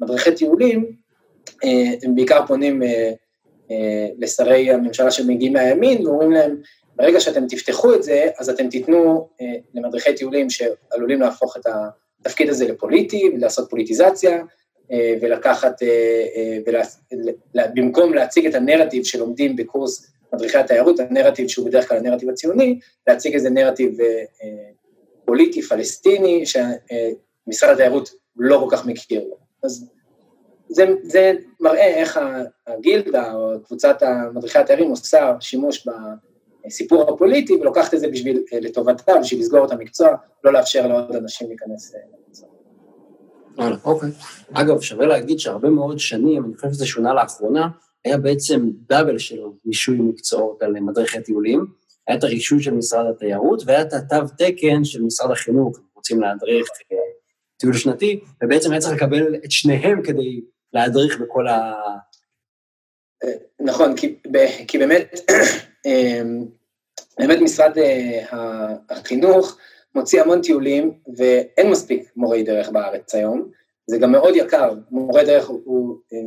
מדריכי 0.00 0.34
טיולים, 0.34 0.92
הם 2.02 2.14
בעיקר 2.14 2.46
פונים 2.46 2.82
לשרי 4.18 4.70
הממשלה 4.70 5.10
שמגיעים 5.10 5.52
מהימין 5.52 6.06
ואומרים 6.06 6.32
להם, 6.32 6.56
ברגע 6.96 7.20
שאתם 7.20 7.46
תפתחו 7.46 7.94
את 7.94 8.02
זה, 8.02 8.28
אז 8.38 8.50
אתם 8.50 8.68
תיתנו 8.68 9.28
למדריכי 9.74 10.14
טיולים 10.14 10.50
שעלולים 10.50 11.20
להפוך 11.20 11.56
את 11.56 11.66
התפקיד 12.20 12.48
הזה 12.48 12.68
לפוליטי, 12.68 13.30
לעשות 13.38 13.70
פוליטיזציה, 13.70 14.42
אה, 14.92 15.14
ולקחת, 15.20 15.82
אה, 15.82 16.58
אה, 17.56 17.66
במקום 17.74 18.14
להציג 18.14 18.46
את 18.46 18.54
הנרטיב 18.54 19.04
שלומדים 19.04 19.56
בקורס 19.56 20.12
מדריכי 20.32 20.58
התיירות, 20.58 21.00
הנרטיב 21.00 21.48
שהוא 21.48 21.66
בדרך 21.66 21.88
כלל 21.88 21.98
הנרטיב 21.98 22.30
הציוני, 22.30 22.78
להציג 23.06 23.34
איזה 23.34 23.50
נרטיב 23.50 23.96
פוליטי, 25.24 25.62
פלסטיני, 25.62 26.44
שמשרד 26.46 27.70
התיירות 27.70 28.10
לא 28.36 28.58
כל 28.58 28.76
כך 28.76 28.86
מכיר. 28.86 29.24
אז 29.62 29.90
זה, 30.68 30.86
זה 31.02 31.32
מראה 31.60 31.86
איך 31.86 32.20
הגילדה 32.66 33.32
או 33.34 33.62
קבוצת 33.64 34.02
מדריכי 34.34 34.58
התיירים 34.58 34.90
עושה 34.90 35.32
שימוש 35.40 35.86
בסיפור 36.66 37.10
הפוליטי 37.14 37.54
ולוקחת 37.54 37.94
את 37.94 38.00
זה 38.00 38.08
בשביל, 38.08 38.42
לטובתה, 38.52 39.12
בשביל 39.20 39.40
לסגור 39.40 39.66
את 39.66 39.70
המקצוע, 39.70 40.08
לא 40.44 40.52
לאפשר 40.52 40.86
לעוד 40.86 41.16
אנשים 41.16 41.48
להיכנס 41.48 41.94
למקצוע. 41.94 42.48
אוקיי. 43.84 44.10
אגב, 44.52 44.80
שווה 44.80 45.06
להגיד 45.06 45.38
שהרבה 45.38 45.68
מאוד 45.68 45.98
שנים, 45.98 46.44
אני 46.44 46.56
חושב 46.56 46.72
שזה 46.72 46.86
שונה 46.86 47.14
לאחרונה, 47.14 47.68
היה 48.04 48.18
בעצם 48.18 48.70
דאבל 48.88 49.18
של 49.18 49.40
רישוי 49.66 49.98
מקצועות 49.98 50.62
על 50.62 50.72
מדריכי 50.72 51.20
טיולים. 51.20 51.66
היה 52.08 52.18
את 52.18 52.24
הרישוי 52.24 52.62
של 52.62 52.74
משרד 52.74 53.06
התיירות, 53.06 53.62
והיה 53.66 53.82
את 53.82 53.92
התו 53.92 54.34
תקן 54.38 54.84
של 54.84 55.02
משרד 55.02 55.30
החינוך, 55.30 55.78
רוצים 55.94 56.20
להדריך 56.20 56.66
אה, 56.92 56.96
טיול 57.56 57.74
שנתי, 57.74 58.20
ובעצם 58.42 58.70
היה 58.70 58.80
צריך 58.80 58.94
לקבל 58.94 59.34
את 59.34 59.50
שניהם 59.50 60.02
כדי 60.02 60.40
להדריך 60.72 61.20
בכל 61.20 61.48
ה... 61.48 61.74
אה, 63.24 63.32
נכון, 63.60 63.96
כי, 63.96 64.18
כי 64.68 64.78
באמת, 64.78 65.20
אה, 65.86 66.22
באמת 67.18 67.38
משרד 67.40 67.72
החינוך, 68.90 69.58
מוציא 69.94 70.22
המון 70.22 70.42
טיולים, 70.42 70.92
ואין 71.16 71.70
מספיק 71.70 72.10
מורי 72.16 72.42
דרך 72.42 72.68
בארץ 72.68 73.14
היום. 73.14 73.50
זה 73.86 73.98
גם 73.98 74.12
מאוד 74.12 74.36
יקר, 74.36 74.74
מורי 74.90 75.24
דרך 75.24 75.46
הוא, 75.48 75.60
הוא 75.64 75.96
אה, 76.12 76.18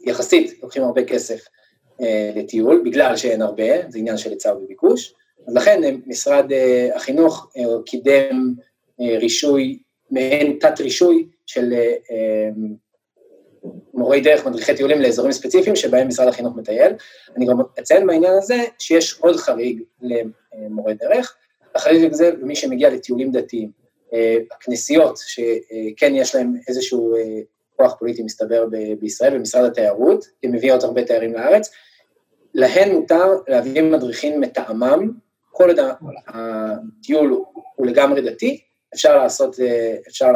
יחסית, 0.00 0.62
לוקחים 0.62 0.82
הרבה 0.82 1.04
כסף 1.04 1.48
אה, 2.00 2.30
לטיול, 2.36 2.82
בגלל 2.84 3.16
שאין 3.16 3.42
הרבה, 3.42 3.88
זה 3.88 3.98
עניין 3.98 4.16
של 4.16 4.30
היצע 4.30 4.54
וביקוש. 4.56 5.14
אז 5.48 5.54
לכן 5.54 5.84
אה, 5.84 5.90
משרד 6.06 6.52
אה, 6.52 6.88
החינוך 6.94 7.52
אה, 7.56 7.64
קידם 7.86 8.54
אה, 9.00 9.18
רישוי, 9.18 9.78
מעין 10.10 10.58
תת-רישוי 10.60 11.28
של 11.46 11.72
אה, 11.72 11.94
אה, 12.10 12.50
מורי 13.94 14.20
דרך, 14.20 14.46
מדריכי 14.46 14.74
טיולים 14.74 15.00
לאזורים 15.00 15.32
ספציפיים 15.32 15.76
שבהם 15.76 16.08
משרד 16.08 16.28
החינוך 16.28 16.56
מטייל. 16.56 16.92
אני 17.36 17.46
גם 17.46 17.56
אציין 17.80 18.06
בעניין 18.06 18.32
הזה 18.38 18.64
שיש 18.78 19.18
עוד 19.20 19.36
חריג 19.36 19.82
למורי 20.02 20.94
דרך, 20.94 21.36
החריג 21.74 22.12
זה 22.12 22.30
מי 22.42 22.56
שמגיע 22.56 22.90
לטיולים 22.90 23.32
דתיים. 23.32 23.70
אה, 24.14 24.36
הכנסיות, 24.52 25.18
שכן 25.18 26.14
יש 26.14 26.34
להם 26.34 26.54
איזשהו 26.68 27.16
אה, 27.16 27.40
כוח 27.76 27.94
פוליטי 27.98 28.22
מסתבר 28.22 28.66
בישראל, 29.00 29.34
במשרד 29.34 29.64
התיירות, 29.64 30.26
כי 30.40 30.46
מביאות 30.46 30.84
הרבה 30.84 31.04
תיירים 31.04 31.32
לארץ, 31.32 31.70
להן 32.54 32.92
מותר 32.92 33.26
להביא 33.48 33.82
מדריכים 33.82 34.40
מטעמם, 34.40 35.12
כל 35.52 35.70
עוד 35.70 35.78
הטיול 36.28 37.44
הוא 37.74 37.86
לגמרי 37.86 38.30
דתי, 38.30 38.60
אפשר 38.94 39.16
לעשות, 39.16 39.60
אה, 39.60 39.96
אפשר, 40.08 40.32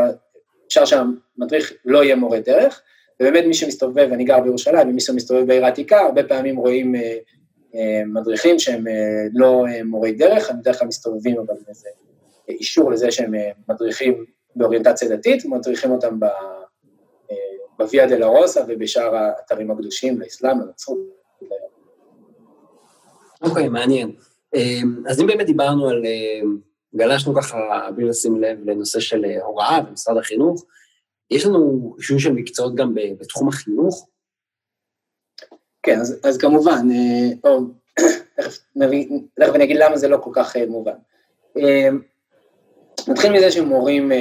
אפשר 0.66 0.84
שהמדריך 0.84 1.72
לא 1.84 2.04
יהיה 2.04 2.16
מורה 2.16 2.40
דרך, 2.40 2.82
ובאמת 3.20 3.44
מי 3.44 3.54
שמסתובב, 3.54 4.08
אני 4.12 4.24
גר 4.24 4.40
בירושלים, 4.40 4.88
ומי 4.88 5.00
שמסתובב 5.00 5.46
בעיר 5.46 5.64
העתיקה, 5.64 6.00
הרבה 6.00 6.24
פעמים 6.24 6.56
רואים 6.56 6.94
אה, 7.74 8.02
מדריכים 8.06 8.58
שהם 8.58 8.88
אה, 8.88 9.24
לא 9.34 9.64
אה, 9.66 9.84
מורי 9.84 10.12
דרך, 10.12 10.50
הם 10.50 10.60
בדרך 10.60 10.78
כלל 10.78 10.88
מסתובבים 10.88 11.38
אבל 11.38 11.54
איזה 11.68 11.88
אישור 12.48 12.90
לזה 12.90 13.10
שהם 13.10 13.34
מדריכים 13.68 14.24
באוריינטציה 14.56 15.08
דתית, 15.08 15.44
ומדריכים 15.44 15.90
אותם 15.90 16.18
בוויה 17.78 18.06
דה 18.06 18.18
לה 18.18 18.26
רוסה 18.26 18.60
ובשאר 18.68 19.16
האתרים 19.16 19.70
הקדושים 19.70 20.20
לאסלאם, 20.20 20.60
לנצרות. 20.60 20.98
אוקיי, 23.42 23.68
מעניין. 23.68 24.12
אז 25.06 25.20
אם 25.20 25.26
באמת 25.26 25.46
דיברנו 25.46 25.88
על, 25.88 26.02
גלשנו 26.96 27.34
ככה 27.34 27.56
בלי 27.96 28.04
לשים 28.04 28.40
לב 28.40 28.58
לנושא 28.64 29.00
של 29.00 29.24
הוראה 29.24 29.80
במשרד 29.80 30.16
החינוך, 30.16 30.64
יש 31.32 31.46
לנו 31.46 31.94
אישור 31.98 32.18
של 32.18 32.32
מקצועות 32.32 32.74
גם 32.74 32.94
בתחום 33.18 33.48
החינוך, 33.48 34.08
כן, 35.82 36.00
אז, 36.00 36.20
אז 36.24 36.38
כמובן, 36.38 36.88
אה, 36.92 37.50
או, 37.50 37.60
תכף 39.40 39.54
אני 39.54 39.64
אגיד 39.64 39.76
למה 39.76 39.96
זה 39.96 40.08
לא 40.08 40.16
כל 40.16 40.30
כך 40.32 40.56
אה, 40.56 40.66
מובן. 40.66 40.92
אה, 41.58 41.88
נתחיל 43.08 43.32
מזה 43.32 43.50
שמורים 43.50 44.12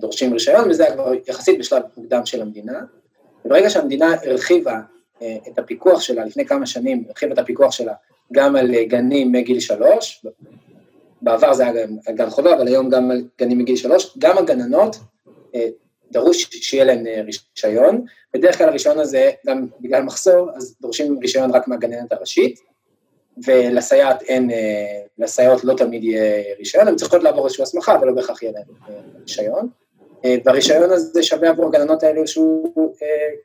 דורשים 0.00 0.32
רישיון, 0.32 0.70
וזה 0.70 0.84
כבר 0.92 1.12
יחסית 1.28 1.58
בשלב 1.58 1.82
מוקדם 1.96 2.26
של 2.26 2.42
המדינה. 2.42 2.80
וברגע 3.44 3.70
שהמדינה 3.70 4.14
הרחיבה 4.24 4.80
את 5.18 5.58
הפיקוח 5.58 6.00
שלה, 6.00 6.24
לפני 6.24 6.46
כמה 6.46 6.66
שנים 6.66 7.04
הרחיבה 7.08 7.32
את 7.32 7.38
הפיקוח 7.38 7.72
שלה 7.72 7.92
גם 8.32 8.56
על 8.56 8.82
גנים 8.84 9.32
מגיל 9.32 9.60
שלוש, 9.60 10.26
בעבר 11.22 11.54
זה 11.54 11.66
היה 11.68 11.86
גן 12.14 12.30
חובה, 12.30 12.54
אבל 12.54 12.66
היום 12.66 12.90
גם 12.90 13.10
על 13.10 13.24
גנים 13.40 13.58
מגיל 13.58 13.76
שלוש, 13.76 14.18
גם 14.18 14.38
הגננות 14.38 14.96
דרוש 16.12 16.48
שיהיה 16.52 16.84
להם 16.84 17.06
אה, 17.06 17.22
רישיון, 17.56 18.04
בדרך 18.34 18.58
כלל 18.58 18.68
הרישיון 18.68 18.98
הזה, 18.98 19.30
גם 19.46 19.66
בגלל 19.80 20.02
מחסור, 20.02 20.50
אז 20.56 20.76
דורשים 20.80 21.18
רישיון 21.22 21.50
רק 21.50 21.68
מהגננת 21.68 22.12
הראשית, 22.12 22.60
ולסייעת 23.46 24.22
אין, 24.22 24.50
אה, 24.50 25.00
לסייעות 25.18 25.64
לא 25.64 25.74
תמיד 25.74 26.04
יהיה 26.04 26.42
רישיון, 26.58 26.88
הן 26.88 26.96
צריכות 26.96 27.22
לעבור 27.22 27.44
איזושהי 27.44 27.62
הסמכה, 27.62 27.96
אבל 27.96 28.06
לא 28.06 28.14
בהכרח 28.14 28.42
יהיה 28.42 28.52
להן 28.52 28.62
אה, 28.88 29.00
רישיון. 29.20 29.68
והרישיון 30.44 30.90
הזה 30.90 31.22
שווה 31.22 31.48
עבור 31.48 31.66
הגננות 31.66 32.02
האלה 32.02 32.20
איזשהו 32.20 32.74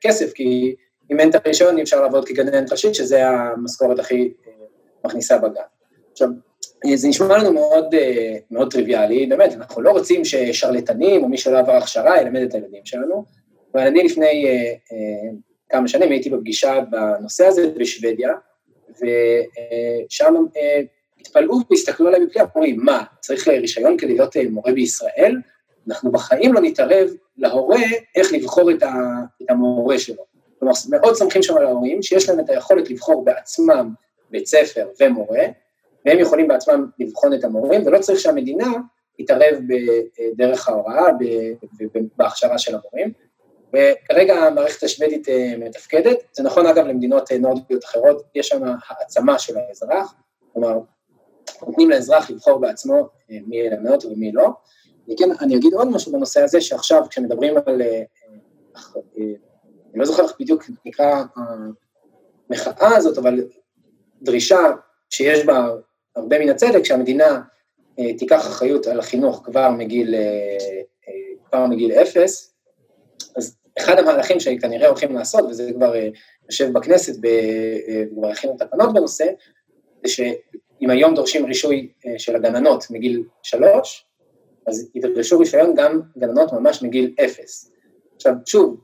כסף, 0.01 0.33
כי 0.33 0.75
אם 1.11 1.19
אין 1.19 1.29
את 1.29 1.45
הרישיון 1.45 1.77
אי 1.77 1.83
אפשר 1.83 2.01
לעבוד 2.01 2.27
כגננת 2.27 2.71
ראשית, 2.71 2.95
שזה 2.95 3.27
המשכורת 3.27 3.99
הכי 3.99 4.33
מכניסה 5.05 5.37
בגן. 5.37 5.61
עכשיו, 6.11 6.27
זה 6.95 7.07
נשמע 7.07 7.37
לנו 7.37 7.53
מאוד, 7.53 7.95
אה, 7.95 8.37
מאוד 8.51 8.71
טריוויאלי, 8.71 9.25
באמת, 9.25 9.53
אנחנו 9.53 9.81
לא 9.81 9.91
רוצים 9.91 10.25
ששרלטנים 10.25 11.23
או 11.23 11.29
מי 11.29 11.37
שלא 11.37 11.59
עבר 11.59 11.71
הכשרה 11.71 12.21
ילמד 12.21 12.41
את 12.41 12.53
הילדים 12.53 12.85
שלנו, 12.85 13.25
אבל 13.73 13.87
אני 13.87 14.03
לפני 14.03 14.45
uh, 14.45 14.91
uh, 14.91 15.35
כמה 15.69 15.87
שנים 15.87 16.11
הייתי 16.11 16.29
בפגישה 16.29 16.79
בנושא 16.89 17.45
הזה 17.45 17.69
בשוודיה, 17.77 18.29
ושם 18.89 20.35
uh, 20.35 20.59
התפלאו 21.19 21.55
והסתכלו 21.69 22.07
עליי 22.07 22.25
בפליאה, 22.25 22.45
אומרים, 22.55 22.77
מה, 22.79 23.03
צריך 23.19 23.47
רישיון 23.47 23.97
כדי 23.97 24.13
להיות 24.13 24.35
מורה 24.51 24.71
בישראל? 24.71 25.35
אנחנו 25.87 26.11
בחיים 26.11 26.53
לא 26.53 26.61
נתערב 26.61 27.09
להורה 27.37 27.81
איך 28.15 28.33
לבחור 28.33 28.71
את, 28.71 28.83
ה, 28.83 28.93
את 29.41 29.49
המורה 29.49 29.99
שלו. 29.99 30.23
כלומר, 30.59 30.73
מאוד 30.89 31.15
סומכים 31.15 31.43
שם 31.43 31.57
על 31.57 31.65
ההורים, 31.65 32.01
שיש 32.01 32.29
להם 32.29 32.39
את 32.39 32.49
היכולת 32.49 32.89
לבחור 32.89 33.25
בעצמם 33.25 33.89
בית 34.31 34.47
ספר 34.47 34.87
ומורה, 34.99 35.43
והם 36.05 36.19
יכולים 36.19 36.47
בעצמם 36.47 36.85
לבחון 36.99 37.33
את 37.33 37.43
המורים, 37.43 37.85
ולא 37.85 37.99
צריך 37.99 38.19
שהמדינה 38.19 38.67
תתערב 39.17 39.55
בדרך 39.67 40.69
ההוראה, 40.69 41.05
בהכשרה 42.17 42.57
של 42.57 42.75
המורים. 42.75 43.13
וכרגע 43.73 44.33
המערכת 44.33 44.83
השוודית 44.83 45.29
אה, 45.29 45.53
מתפקדת, 45.57 46.17
זה 46.33 46.43
נכון 46.43 46.65
אגב 46.65 46.85
למדינות 46.85 47.31
אה, 47.31 47.37
נורדיות 47.37 47.83
אחרות, 47.85 48.23
יש 48.35 48.47
שם 48.47 48.61
העצמה 48.87 49.39
של 49.39 49.57
האזרח, 49.57 50.13
כלומר, 50.53 50.79
נותנים 51.67 51.89
לאזרח 51.89 52.29
לבחור 52.29 52.59
בעצמו 52.59 53.09
אה, 53.31 53.37
מי 53.47 53.57
ילמד 53.57 54.05
ומי 54.05 54.31
לא. 54.31 54.49
וכן, 55.09 55.29
אני 55.41 55.55
אגיד 55.55 55.73
עוד 55.73 55.87
משהו 55.87 56.11
בנושא 56.11 56.43
הזה, 56.43 56.61
שעכשיו 56.61 57.03
כשמדברים 57.09 57.57
על, 57.65 57.81
אני 59.17 59.35
לא 59.95 60.05
זוכר 60.05 60.23
איך 60.23 60.33
בדיוק 60.39 60.63
נקרא 60.85 61.23
המחאה 62.49 62.95
הזאת, 62.95 63.17
אבל 63.17 63.43
דרישה 64.21 64.59
שיש 65.09 65.45
בה 65.45 65.67
הרבה 66.17 66.39
מן 66.39 66.49
הצדק 66.49 66.83
שהמדינה 66.83 67.41
אה, 67.99 68.13
תיקח 68.17 68.47
אחריות 68.47 68.87
על 68.87 68.99
החינוך 68.99 69.41
כבר 69.43 69.69
מגיל, 69.71 70.15
אה, 70.15 70.19
אה, 71.07 71.13
כבר 71.49 71.65
מגיל 71.65 71.91
אפס, 71.91 72.53
אז 73.35 73.57
אחד 73.79 73.99
המהלכים 73.99 74.39
שכנראה 74.39 74.87
הולכים 74.87 75.15
לעשות, 75.15 75.45
וזה 75.49 75.71
כבר 75.75 75.93
יושב 76.49 76.73
בכנסת, 76.73 77.15
וכבר 77.17 78.27
הכינו 78.27 78.55
תקנות 78.57 78.93
בנושא, 78.93 79.25
זה 80.05 80.11
שאם 80.11 80.89
היום 80.89 81.15
דורשים 81.15 81.45
רישוי 81.45 81.91
של 82.17 82.35
הגננות 82.35 82.85
מגיל 82.89 83.23
שלוש, 83.43 84.05
אז 84.67 84.89
ידרשו 84.95 85.39
רישיון 85.39 85.73
גם 85.75 86.01
גננות 86.17 86.53
ממש 86.53 86.83
מגיל 86.83 87.15
אפס. 87.25 87.71
עכשיו, 88.15 88.33
שוב, 88.45 88.77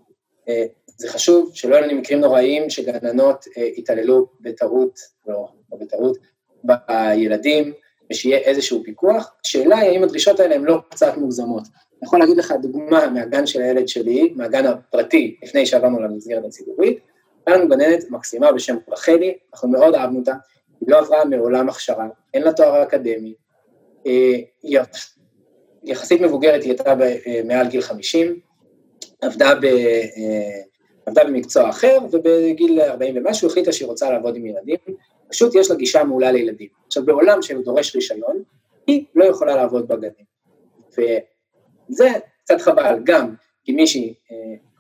זה 0.98 1.10
חשוב 1.10 1.52
שלא 1.54 1.76
יהיו 1.76 1.88
לנו 1.88 2.00
מקרים 2.00 2.20
נוראיים 2.20 2.70
שגננות 2.70 3.46
התעללו 3.78 4.28
בטעות, 4.42 5.00
לא, 5.28 5.48
לא 5.72 5.78
בטעות, 5.78 6.18
בילדים, 6.64 7.74
ושיהיה 8.12 8.38
איזשהו 8.38 8.84
פיקוח. 8.84 9.34
השאלה 9.46 9.78
היא 9.78 9.90
האם 9.90 10.04
הדרישות 10.04 10.40
האלה 10.40 10.56
הן 10.56 10.64
לא 10.64 10.80
קצת 10.90 11.18
מוגזמות. 11.18 11.64
אני 11.64 12.08
יכול 12.08 12.20
להגיד 12.20 12.38
לך 12.38 12.54
דוגמה 12.62 13.10
מהגן 13.10 13.46
של 13.46 13.62
הילד 13.62 13.88
שלי, 13.88 14.34
מהגן 14.36 14.66
הפרטי, 14.66 15.38
לפני 15.44 15.66
שעברנו 15.66 16.02
למסגרת 16.02 16.46
הציבורית, 16.46 17.00
הייתה 17.46 17.60
לנו 17.62 17.70
גננת 17.70 18.04
מקסימה 18.10 18.52
בשם 18.52 18.78
רחלי, 18.90 19.38
אנחנו 19.54 19.70
מאוד 19.70 19.96
אהבנו 19.96 20.20
אותה, 20.20 20.34
היא 20.82 20.90
לא 20.90 21.00
עברה 21.00 21.26
מעולם 21.26 21.70
הכשרה, 21.70 22.08
אין 22.34 22.44
לה 22.44 22.54
תואר 22.54 22.84
אקדמי, 22.84 23.34
אה, 24.08 24.40
היא 24.64 24.80
יחסית 25.84 26.22
מבוגרת, 26.22 26.64
היא 26.64 26.72
הייתה 26.72 26.96
אה, 27.02 27.42
מעל 27.46 27.68
גיל 27.68 27.82
50, 27.82 28.40
עבדה, 29.22 29.56
ב, 29.56 29.66
אה, 29.66 30.62
עבדה 31.06 31.24
במקצוע 31.24 31.70
אחר, 31.70 31.98
ובגיל 32.12 32.82
40 32.82 33.18
ומשהו 33.18 33.48
החליטה 33.48 33.72
שהיא 33.72 33.88
רוצה 33.88 34.10
לעבוד 34.10 34.36
עם 34.36 34.46
ילדים, 34.46 34.78
פשוט 35.30 35.56
יש 35.56 35.72
לה 35.72 35.76
גישה 35.76 36.04
מעולה 36.04 36.32
לילדים. 36.32 36.68
עכשיו, 36.88 37.06
בעולם 37.06 37.42
שדורש 37.42 37.96
רישיון, 37.96 38.44
היא 38.88 39.06
לא 39.16 39.26
יכולה 39.26 39.56
לעבוד 39.56 39.88
בגנים. 39.88 40.34
וזה 40.92 42.10
קצת 42.44 42.62
חבל, 42.62 43.00
גם 43.04 43.36
כי 43.64 43.72
מישהי 43.72 44.14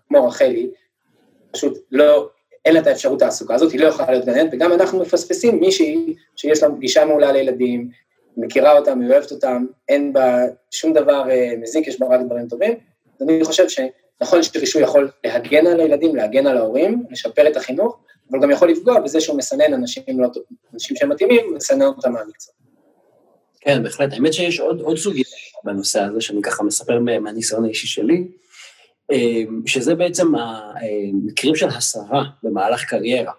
כמו 0.07 0.27
רחלי, 0.27 0.69
פשוט 1.51 1.77
לא, 1.91 2.29
אין 2.65 2.73
לה 2.73 2.79
את 2.79 2.87
האפשרות 2.87 3.21
העסוקה 3.21 3.55
הזאת, 3.55 3.71
היא 3.71 3.79
לא 3.81 3.87
יכולה 3.87 4.11
להיות 4.11 4.25
גננת, 4.25 4.49
וגם 4.53 4.73
אנחנו 4.73 4.99
מפספסים 4.99 5.59
מישהי 5.59 6.15
שיש 6.35 6.63
לה 6.63 6.69
גישה 6.79 7.05
מעולה 7.05 7.31
לילדים, 7.31 7.89
מכירה 8.37 8.77
אותם, 8.77 9.01
היא 9.01 9.09
אוהבת 9.09 9.31
אותם, 9.31 9.65
אין 9.89 10.13
בה 10.13 10.37
שום 10.71 10.93
דבר 10.93 11.29
אה, 11.29 11.53
מזיק, 11.61 11.87
יש 11.87 11.99
בה 11.99 12.07
רק 12.07 12.21
דברים 12.25 12.47
טובים. 12.47 12.73
אז 13.19 13.27
אני 13.27 13.43
חושב 13.43 13.65
שנכון 13.69 14.43
שרישוי 14.43 14.81
יכול 14.81 15.11
להגן 15.23 15.67
על 15.67 15.79
הילדים, 15.79 16.15
להגן 16.15 16.47
על 16.47 16.57
ההורים, 16.57 17.03
לשפר 17.09 17.47
את 17.47 17.57
החינוך, 17.57 17.99
אבל 18.33 18.41
גם 18.41 18.51
יכול 18.51 18.69
לפגוע 18.69 18.99
בזה 18.99 19.21
שהוא 19.21 19.37
מסנן 19.37 19.73
אנשים, 19.73 20.03
לא, 20.17 20.27
אנשים 20.73 20.97
שהם 20.97 21.09
מתאימים, 21.09 21.53
מסנן 21.55 21.85
אותם 21.85 22.11
מהמקצוע. 22.11 22.53
כן, 23.61 23.83
בהחלט. 23.83 24.13
האמת 24.13 24.33
שיש 24.33 24.59
עוד, 24.59 24.81
עוד 24.81 24.97
סוגיה 24.97 25.23
בנושא 25.63 26.01
הזה, 26.01 26.21
שאני 26.21 26.41
ככה 26.41 26.63
מספר 26.63 26.99
מהניסיון 26.99 27.65
האישי 27.65 27.87
שלי, 27.87 28.27
אה, 29.11 29.41
שזה 29.65 29.95
בעצם 29.95 30.27
המקרים 30.35 31.55
של 31.55 31.67
הסרה 31.67 32.23
במהלך 32.43 32.85
קריירה. 32.85 33.33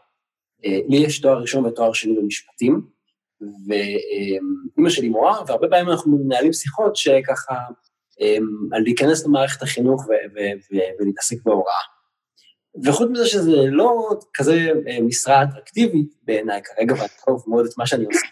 אה, 0.65 0.79
לי 0.89 0.97
יש 0.97 1.21
תואר 1.21 1.39
ראשון 1.41 1.67
ותואר 1.67 1.93
שני 1.93 2.17
במשפטים, 2.17 2.81
ואימא 3.69 4.91
שלי 4.91 5.09
מורה, 5.09 5.43
והרבה 5.47 5.69
פעמים 5.69 5.91
אנחנו 5.91 6.19
מנהלים 6.19 6.53
שיחות 6.53 6.97
שככה, 6.97 7.55
על 8.73 8.83
להיכנס 8.83 9.27
למערכת 9.27 9.63
החינוך 9.63 10.07
ולהתעסק 11.01 11.37
בהוראה. 11.45 11.94
וחוץ 12.83 13.09
מזה 13.11 13.27
שזה 13.27 13.57
לא 13.71 14.19
כזה 14.35 14.59
אה, 14.89 15.01
משרה 15.01 15.43
אטרקטיבית 15.43 16.15
בעיניי 16.23 16.63
כרגע, 16.63 16.95
ואני 16.95 17.09
אוהב 17.29 17.41
מאוד 17.47 17.67
את 17.67 17.79
מה 17.79 17.87
שאני 17.87 18.05
עושה. 18.05 18.27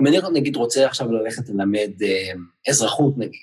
אם 0.00 0.06
אני 0.06 0.18
נגיד 0.32 0.56
רוצה 0.56 0.86
עכשיו 0.86 1.12
ללכת 1.12 1.48
ללמד 1.48 2.02
אה, 2.02 2.32
אזרחות 2.68 3.18
נגיד, 3.18 3.40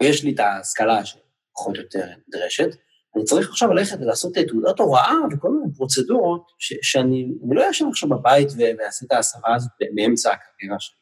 ויש 0.00 0.24
לי 0.24 0.34
את 0.34 0.40
ההשכלה 0.40 1.04
שפחות 1.04 1.76
או 1.76 1.82
יותר 1.82 2.06
נדרשת, 2.28 2.68
אני 3.16 3.24
צריך 3.24 3.48
עכשיו 3.48 3.72
ללכת 3.72 3.96
ולעשות 4.00 4.32
תעודת 4.48 4.78
הוראה 4.78 5.14
וכל 5.32 5.50
מיני 5.50 5.74
פרוצדורות, 5.76 6.46
ש, 6.58 6.74
שאני 6.82 7.28
לא 7.50 7.70
אשן 7.70 7.88
עכשיו 7.88 8.08
בבית 8.08 8.48
ואעשה 8.58 9.06
את 9.06 9.12
ההסרה 9.12 9.54
הזאת 9.54 9.70
באמצע 9.94 10.32
הקריירה 10.32 10.80
שלי, 10.80 10.96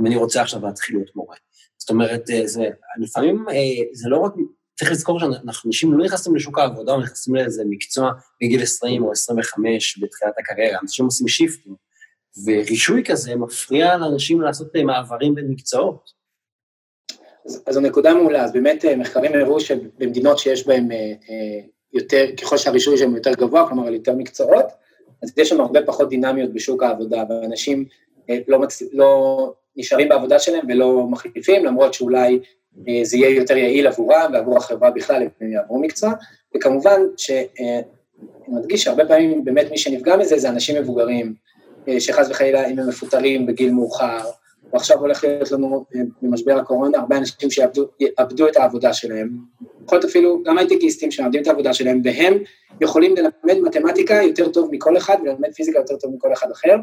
אם 0.00 0.06
אני 0.06 0.16
רוצה 0.16 0.42
עכשיו 0.42 0.66
להתחיל 0.66 0.96
להיות 0.96 1.16
מורה. 1.16 1.36
זאת 1.78 1.90
אומרת, 1.90 2.30
אה, 2.30 2.46
זה, 2.46 2.68
לפעמים 3.02 3.44
אה, 3.48 3.84
זה 3.92 4.08
לא 4.08 4.18
רק, 4.18 4.32
צריך 4.78 4.90
לזכור 4.90 5.20
שאנחנו 5.20 5.68
אנשים 5.68 5.98
לא 5.98 6.04
נכנסים 6.04 6.36
לשוק 6.36 6.58
העבודה, 6.58 6.92
או 6.92 7.00
נכנסים 7.00 7.34
לאיזה 7.34 7.62
מקצוע 7.68 8.10
בגיל 8.42 8.62
20 8.62 9.04
או 9.04 9.12
25 9.12 9.98
בתחילת 9.98 10.32
הקריירה, 10.38 10.78
אנשים 10.82 11.04
עושים 11.04 11.28
שיפטים, 11.28 11.74
ורישוי 12.44 13.04
כזה 13.04 13.36
מפריע 13.36 13.96
לאנשים 13.96 14.40
לעשות 14.40 14.76
אה, 14.76 14.84
מעברים 14.84 15.34
בין 15.34 15.48
מקצועות. 15.48 16.10
אז, 17.46 17.62
אז 17.66 17.76
הנקודה 17.76 18.14
מעולה, 18.14 18.44
אז 18.44 18.52
באמת 18.52 18.84
אה, 18.84 18.96
מחקרים 18.96 19.32
הראו 19.34 19.60
שבמדינות 19.60 20.38
שיש 20.38 20.66
בהן 20.66 20.92
אה, 20.92 21.12
יותר, 21.92 22.24
ככל 22.42 22.56
שהרישוי 22.56 22.98
שלהם 22.98 23.16
יותר 23.16 23.32
גבוה, 23.32 23.68
כלומר 23.68 23.86
על 23.86 23.94
יותר 23.94 24.14
מקצועות, 24.14 24.66
אז 25.22 25.32
יש 25.36 25.48
שם 25.48 25.60
הרבה 25.60 25.80
פחות 25.86 26.08
דינמיות 26.08 26.52
בשוק 26.52 26.82
העבודה, 26.82 27.24
ואנשים 27.28 27.84
לא, 28.48 28.58
מצ... 28.58 28.82
לא 28.92 29.52
נשארים 29.76 30.08
בעבודה 30.08 30.38
שלהם 30.38 30.66
ולא 30.68 31.06
מחליפים, 31.10 31.64
למרות 31.64 31.94
שאולי 31.94 32.40
זה 33.02 33.16
יהיה 33.16 33.30
יותר 33.30 33.56
יעיל 33.56 33.86
עבורם 33.86 34.30
ועבור 34.32 34.56
החברה 34.56 34.90
בכלל, 34.90 35.22
אם 35.42 35.52
יעברו 35.52 35.78
מקצוע, 35.78 36.12
וכמובן 36.56 37.00
שאני 37.16 37.82
מדגיש 38.48 38.82
שהרבה 38.84 39.06
פעמים 39.06 39.44
באמת 39.44 39.70
מי 39.70 39.78
שנפגע 39.78 40.16
מזה 40.16 40.38
זה 40.38 40.48
אנשים 40.48 40.82
מבוגרים, 40.82 41.34
שחס 41.98 42.30
וחלילה 42.30 42.66
אם 42.66 42.78
הם 42.78 42.88
מפוטרים 42.88 43.46
בגיל 43.46 43.72
מאוחר, 43.72 44.18
ועכשיו 44.72 44.98
הולך 44.98 45.24
להיות 45.24 45.52
לנו 45.52 45.84
אה, 45.94 46.00
במשבר 46.22 46.58
הקורונה 46.58 46.98
הרבה 46.98 47.16
אנשים 47.16 47.50
שיאבדו 47.50 48.48
את 48.48 48.56
העבודה 48.56 48.92
שלהם. 48.92 49.28
יכול 49.84 49.98
להיות 49.98 50.04
אפילו 50.10 50.42
גם 50.42 50.58
הייטקיסטים 50.58 51.10
שמאבדים 51.10 51.42
את 51.42 51.46
העבודה 51.46 51.74
שלהם, 51.74 52.00
והם 52.04 52.38
יכולים 52.80 53.14
ללמד 53.16 53.60
מתמטיקה 53.62 54.14
יותר 54.14 54.48
טוב 54.48 54.68
מכל 54.72 54.96
אחד 54.96 55.16
וללמד 55.22 55.52
פיזיקה 55.54 55.78
יותר 55.78 55.96
טוב 55.96 56.14
מכל 56.14 56.32
אחד 56.32 56.50
אחר, 56.50 56.74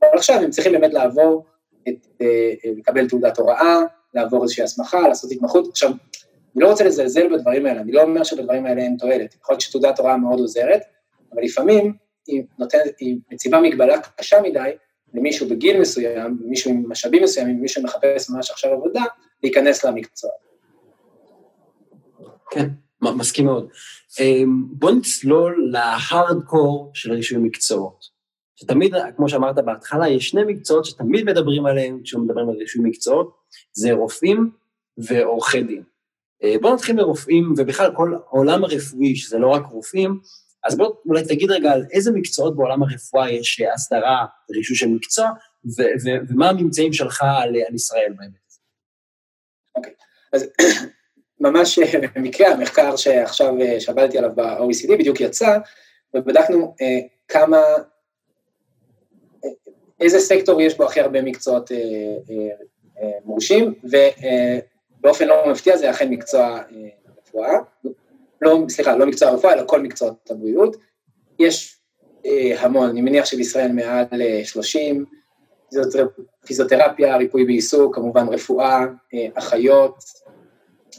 אבל 0.00 0.18
עכשיו 0.18 0.36
הם 0.36 0.50
צריכים 0.50 0.72
באמת 0.72 0.94
לעבור, 0.94 1.44
את, 1.88 2.06
אה, 2.20 2.26
אה, 2.64 2.70
לקבל 2.78 3.08
תעודת 3.08 3.38
הוראה, 3.38 3.80
לעבור 4.14 4.42
איזושהי 4.42 4.64
הסמכה, 4.64 5.08
לעשות 5.08 5.30
התמחות. 5.30 5.68
עכשיו, 5.68 5.90
אני 6.56 6.64
לא 6.64 6.70
רוצה 6.70 6.84
לזלזל 6.84 7.36
בדברים 7.36 7.66
האלה, 7.66 7.80
אני 7.80 7.92
לא 7.92 8.02
אומר 8.02 8.24
שבדברים 8.24 8.66
האלה 8.66 8.82
אין 8.82 8.96
תועלת, 8.98 9.34
יכול 9.34 9.52
להיות 9.52 9.60
שתעודת 9.60 9.98
הוראה 9.98 10.16
מאוד 10.16 10.38
עוזרת, 10.38 10.80
אבל 11.32 11.42
לפעמים 11.42 11.92
היא, 12.26 12.42
נותנת, 12.58 12.80
היא 12.98 13.16
מציבה 13.32 13.60
מגבלה 13.60 14.00
קשה 14.16 14.40
מדי, 14.42 14.70
למישהו 15.14 15.48
בגיל 15.48 15.80
מסוים, 15.80 16.38
מישהו 16.40 16.70
עם 16.70 16.84
משאבים 16.88 17.22
מסוימים, 17.22 17.60
מישהו 17.60 17.82
שמחפש 17.82 18.30
ממש 18.30 18.50
עכשיו 18.50 18.72
עבודה, 18.72 19.04
להיכנס 19.42 19.84
למקצוע. 19.84 20.30
כן, 22.50 22.68
מסכים 23.02 23.44
מאוד. 23.44 23.68
אמ, 24.20 24.64
בוא 24.70 24.90
נצלול 24.90 25.68
להארדקור 25.70 26.90
של 26.94 27.12
רישוי 27.12 27.38
מקצועות. 27.38 28.04
שתמיד, 28.56 28.94
כמו 29.16 29.28
שאמרת 29.28 29.54
בהתחלה, 29.54 30.08
יש 30.08 30.28
שני 30.28 30.44
מקצועות 30.46 30.84
שתמיד 30.84 31.24
מדברים 31.24 31.66
עליהם 31.66 32.00
כשמדברים 32.04 32.48
על 32.48 32.54
רישוי 32.54 32.84
מקצועות, 32.84 33.36
זה 33.72 33.92
רופאים 33.92 34.50
ועורכי 34.98 35.62
דין. 35.62 35.82
אה, 36.42 36.54
בואו 36.60 36.74
נתחיל 36.74 36.96
מרופאים, 36.96 37.54
ובכלל 37.56 37.90
כל 37.96 38.14
העולם 38.26 38.64
הרפואי, 38.64 39.16
שזה 39.16 39.38
לא 39.38 39.48
רק 39.48 39.66
רופאים, 39.66 40.20
אז 40.64 40.76
בוא 40.76 40.94
אולי 41.06 41.24
תגיד 41.24 41.50
רגע 41.50 41.72
על 41.72 41.84
איזה 41.92 42.12
מקצועות 42.12 42.56
בעולם 42.56 42.82
הרפואה 42.82 43.30
יש 43.30 43.60
הסדרה, 43.74 44.26
רישוי 44.50 44.76
של 44.76 44.88
מקצוע, 44.88 45.30
ו- 45.64 45.94
ו- 46.04 46.28
ומה 46.28 46.48
הממצאים 46.48 46.92
שלך 46.92 47.22
על, 47.22 47.56
על 47.68 47.74
ישראל 47.74 48.12
באמת. 48.18 48.42
אוקיי, 49.76 49.92
okay. 49.92 50.04
אז 50.32 50.48
ממש 51.40 51.78
במקרה 52.14 52.48
המחקר 52.48 52.96
שעכשיו 52.96 53.60
אה, 53.60 53.80
שעבדתי 53.80 54.18
עליו 54.18 54.30
ב-OECD 54.34 54.92
בדיוק 54.98 55.20
יצא, 55.20 55.58
ובדקנו 56.14 56.74
אה, 56.80 56.98
כמה, 57.28 57.56
אה, 57.56 57.82
איזה 60.02 60.18
סקטור 60.18 60.60
יש 60.60 60.76
בו 60.76 60.84
הכי 60.84 61.00
הרבה 61.00 61.22
מקצועות 61.22 61.72
אה, 61.72 61.76
אה, 62.30 62.48
אה, 63.02 63.10
מורשים, 63.24 63.74
ובאופן 63.84 65.26
לא 65.26 65.50
מפתיע 65.50 65.76
זה 65.76 65.90
אכן 65.90 66.08
מקצוע 66.08 66.42
אה, 66.42 66.88
רפואה. 67.18 67.52
לא, 68.42 68.58
סליחה, 68.68 68.96
לא 68.96 69.06
מקצוע 69.06 69.28
הרפואה, 69.28 69.52
אלא 69.52 69.62
כל 69.66 69.80
מקצועות 69.80 70.30
הבריאות. 70.30 70.76
יש 71.38 71.76
אה, 72.26 72.54
המון, 72.60 72.88
אני 72.88 73.00
מניח 73.00 73.24
שבישראל 73.24 73.72
מעל 73.72 74.06
30, 74.44 75.04
אה, 75.76 76.02
פיזיותרפיה, 76.46 77.16
ריפוי 77.16 77.44
בעיסוק, 77.44 77.94
כמובן 77.94 78.28
רפואה, 78.28 78.84
אה, 79.14 79.26
אחיות, 79.34 80.04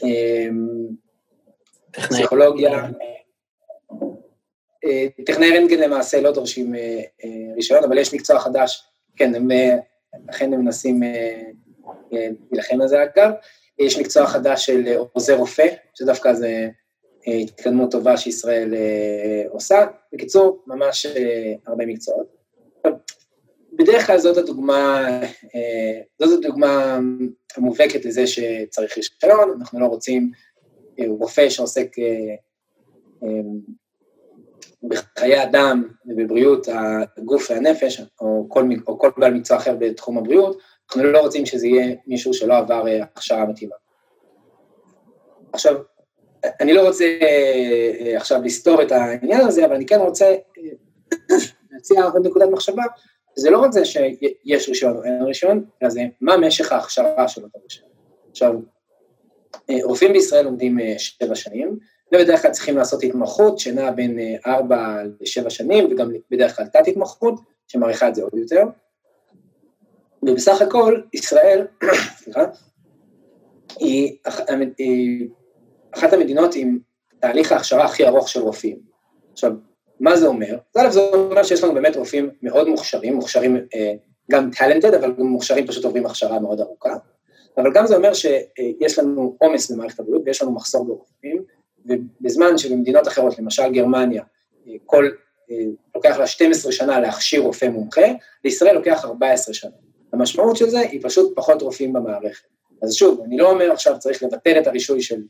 אה, 0.03 0.47
פסיכולוגיה. 1.91 2.87
אה, 4.85 5.07
טכנאי 5.25 5.57
רנטגן 5.57 5.79
למעשה 5.79 6.21
לא 6.21 6.31
דורשים 6.31 6.75
אה, 6.75 7.01
אה, 7.23 7.55
רישיון, 7.55 7.83
אבל 7.83 7.97
יש 7.97 8.13
מקצוע 8.13 8.39
חדש, 8.39 8.83
כן, 9.15 9.35
הם, 9.35 9.51
אה, 9.51 9.77
אכן 10.29 10.53
הם 10.53 10.61
מנסים 10.61 11.03
אה, 11.03 11.41
אה, 12.13 12.27
להילחם 12.51 12.81
על 12.81 12.87
זה 12.87 13.03
אגב. 13.03 13.31
יש 13.79 13.99
מקצוע 13.99 14.27
חדש 14.27 14.65
של 14.65 14.97
עוזר 15.13 15.35
רופא, 15.35 15.67
שדווקא 15.93 16.33
זה 16.33 16.69
התקדמות 17.27 17.91
טובה 17.91 18.17
שישראל 18.17 18.73
עושה. 19.49 19.85
בקיצור, 20.13 20.63
ממש 20.67 21.05
הרבה 21.67 21.85
מקצועות. 21.85 22.27
בדרך 23.73 24.07
כלל 24.07 24.17
זאת 24.17 24.37
הדוגמה, 24.37 25.07
זאת 26.19 26.45
הדוגמה 26.45 26.99
המובהקת 27.55 28.05
לזה 28.05 28.27
שצריך 28.27 28.97
רישיון, 28.97 29.57
אנחנו 29.59 29.79
לא 29.79 29.85
רוצים 29.85 30.31
רופא 31.07 31.49
שעוסק 31.49 31.87
בחיי 34.83 35.43
אדם 35.43 35.83
ובבריאות 36.05 36.67
הגוף 37.17 37.51
והנפש, 37.51 38.01
או 38.21 38.45
כל, 38.49 38.69
או 38.87 38.99
כל 38.99 39.09
בעל 39.17 39.33
מקצוע 39.33 39.57
אחר 39.57 39.75
בתחום 39.79 40.17
הבריאות, 40.17 40.59
אנחנו 40.89 41.11
לא 41.11 41.19
רוצים 41.19 41.45
שזה 41.45 41.67
יהיה 41.67 41.95
מישהו 42.07 42.33
שלא 42.33 42.57
עבר 42.57 42.83
הכשרה 43.01 43.45
מתאימה. 43.45 43.75
עכשיו, 45.53 45.75
אני 46.61 46.73
לא 46.73 46.87
רוצה 46.87 47.05
אה, 47.21 48.17
עכשיו 48.17 48.41
לסתור 48.43 48.81
את 48.81 48.91
העניין 48.91 49.41
הזה, 49.41 49.65
אבל 49.65 49.75
אני 49.75 49.85
כן 49.85 49.99
רוצה 49.99 50.25
אה, 50.25 51.37
להציע 51.71 52.03
עוד 52.03 52.27
נקודת 52.27 52.49
מחשבה, 52.51 52.83
זה 53.35 53.49
לא 53.49 53.57
רק 53.57 53.71
זה 53.71 53.85
שיש 53.85 54.69
רישיון 54.69 54.97
או 54.97 55.03
אין 55.03 55.23
רישיון, 55.23 55.65
אלא 55.81 55.89
זה 55.89 56.01
מה 56.21 56.37
משך 56.37 56.71
ההכשרה 56.71 57.27
של 57.27 57.43
אותו 57.43 57.59
רישיון. 57.63 57.89
עכשיו, 58.31 58.53
רופאים 59.83 60.13
בישראל 60.13 60.45
לומדים 60.45 60.77
שבע 60.97 61.35
שנים, 61.35 61.77
ובדרך 62.13 62.41
כלל 62.41 62.51
צריכים 62.51 62.77
לעשות 62.77 63.03
התמחות 63.03 63.59
שנעה 63.59 63.91
בין 63.91 64.19
ארבע 64.45 64.97
לשבע 65.21 65.49
שנים, 65.49 65.91
וגם 65.91 66.11
בדרך 66.31 66.55
כלל 66.55 66.65
תת-התמחות, 66.65 67.39
שמעריכה 67.67 68.07
את 68.07 68.15
זה 68.15 68.23
עוד 68.23 68.33
יותר. 68.35 68.63
ובסך 70.23 70.61
הכל, 70.61 71.01
ישראל, 71.13 71.67
סליחה, 72.23 72.45
היא, 73.79 74.17
היא 74.77 75.27
אחת 75.91 76.13
המדינות 76.13 76.55
עם 76.55 76.79
תהליך 77.19 77.51
ההכשרה 77.51 77.85
הכי 77.85 78.07
ארוך 78.07 78.29
של 78.29 78.39
רופאים. 78.39 78.79
עכשיו, 79.31 79.51
מה 79.99 80.15
זה 80.15 80.27
אומר? 80.27 80.57
אז 80.75 80.87
א', 80.87 80.89
זה 80.89 80.99
אומר 80.99 81.43
שיש 81.43 81.63
לנו 81.63 81.73
באמת 81.73 81.95
רופאים 81.95 82.29
מאוד 82.41 82.69
מוכשרים, 82.69 83.15
מוכשרים 83.15 83.55
אה, 83.75 83.93
גם 84.31 84.51
טאלנטד, 84.51 84.93
אבל 84.93 85.13
גם 85.19 85.25
מוכשרים 85.25 85.67
פשוט 85.67 85.85
עוברים 85.85 86.05
הכשרה 86.05 86.39
מאוד 86.39 86.61
ארוכה, 86.61 86.95
אבל 87.57 87.73
גם 87.73 87.87
זה 87.87 87.95
אומר 87.95 88.13
שיש 88.13 88.99
לנו 88.99 89.35
עומס 89.39 89.71
במערכת 89.71 89.99
הבריאות 89.99 90.21
ויש 90.25 90.41
לנו 90.41 90.51
מחסור 90.51 90.85
ברופאים, 90.85 91.43
ובזמן 91.85 92.57
שבמדינות 92.57 93.07
אחרות, 93.07 93.39
למשל 93.39 93.71
גרמניה, 93.71 94.23
אה, 94.67 94.73
כל, 94.85 95.09
אה, 95.51 95.55
לוקח 95.95 96.17
לה 96.17 96.27
12 96.27 96.71
שנה 96.71 96.99
להכשיר 96.99 97.41
רופא 97.41 97.65
מומחה, 97.65 98.07
לישראל 98.43 98.75
לוקח 98.75 99.05
14 99.05 99.53
שנה. 99.53 99.71
המשמעות 100.13 100.57
של 100.57 100.69
זה 100.69 100.79
היא 100.79 100.99
פשוט 101.03 101.35
פחות 101.35 101.61
רופאים 101.61 101.93
במערכת. 101.93 102.47
אז 102.81 102.93
שוב, 102.93 103.21
אני 103.25 103.37
לא 103.37 103.51
אומר 103.51 103.71
עכשיו 103.71 103.99
צריך 103.99 104.23
לבטל 104.23 104.59
את 104.59 104.67
הרישוי 104.67 105.01
של 105.01 105.21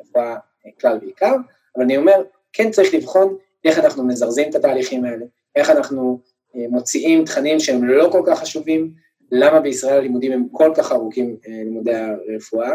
רפואה 0.00 0.36
כלל 0.80 0.98
ועיקר, 1.02 1.34
אבל 1.76 1.84
אני 1.84 1.96
אומר, 1.96 2.22
כן 2.52 2.70
צריך 2.70 2.94
לבחון 2.94 3.36
איך 3.64 3.78
אנחנו 3.78 4.06
מזרזים 4.06 4.50
את 4.50 4.54
התהליכים 4.54 5.04
האלה, 5.04 5.24
איך 5.56 5.70
אנחנו 5.70 6.20
אה, 6.56 6.64
מוציאים 6.70 7.24
תכנים 7.24 7.60
שהם 7.60 7.84
לא 7.84 8.08
כל 8.12 8.22
כך 8.26 8.40
חשובים, 8.40 8.92
למה 9.32 9.60
בישראל 9.60 9.96
הלימודים 9.96 10.32
הם 10.32 10.46
כל 10.52 10.72
כך 10.76 10.92
ארוכים, 10.92 11.36
אה, 11.48 11.52
לימודי 11.52 11.94
הרפואה, 11.94 12.70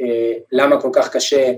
אה, 0.00 0.32
למה 0.52 0.80
כל 0.80 0.90
כך 0.92 1.16
קשה 1.16 1.52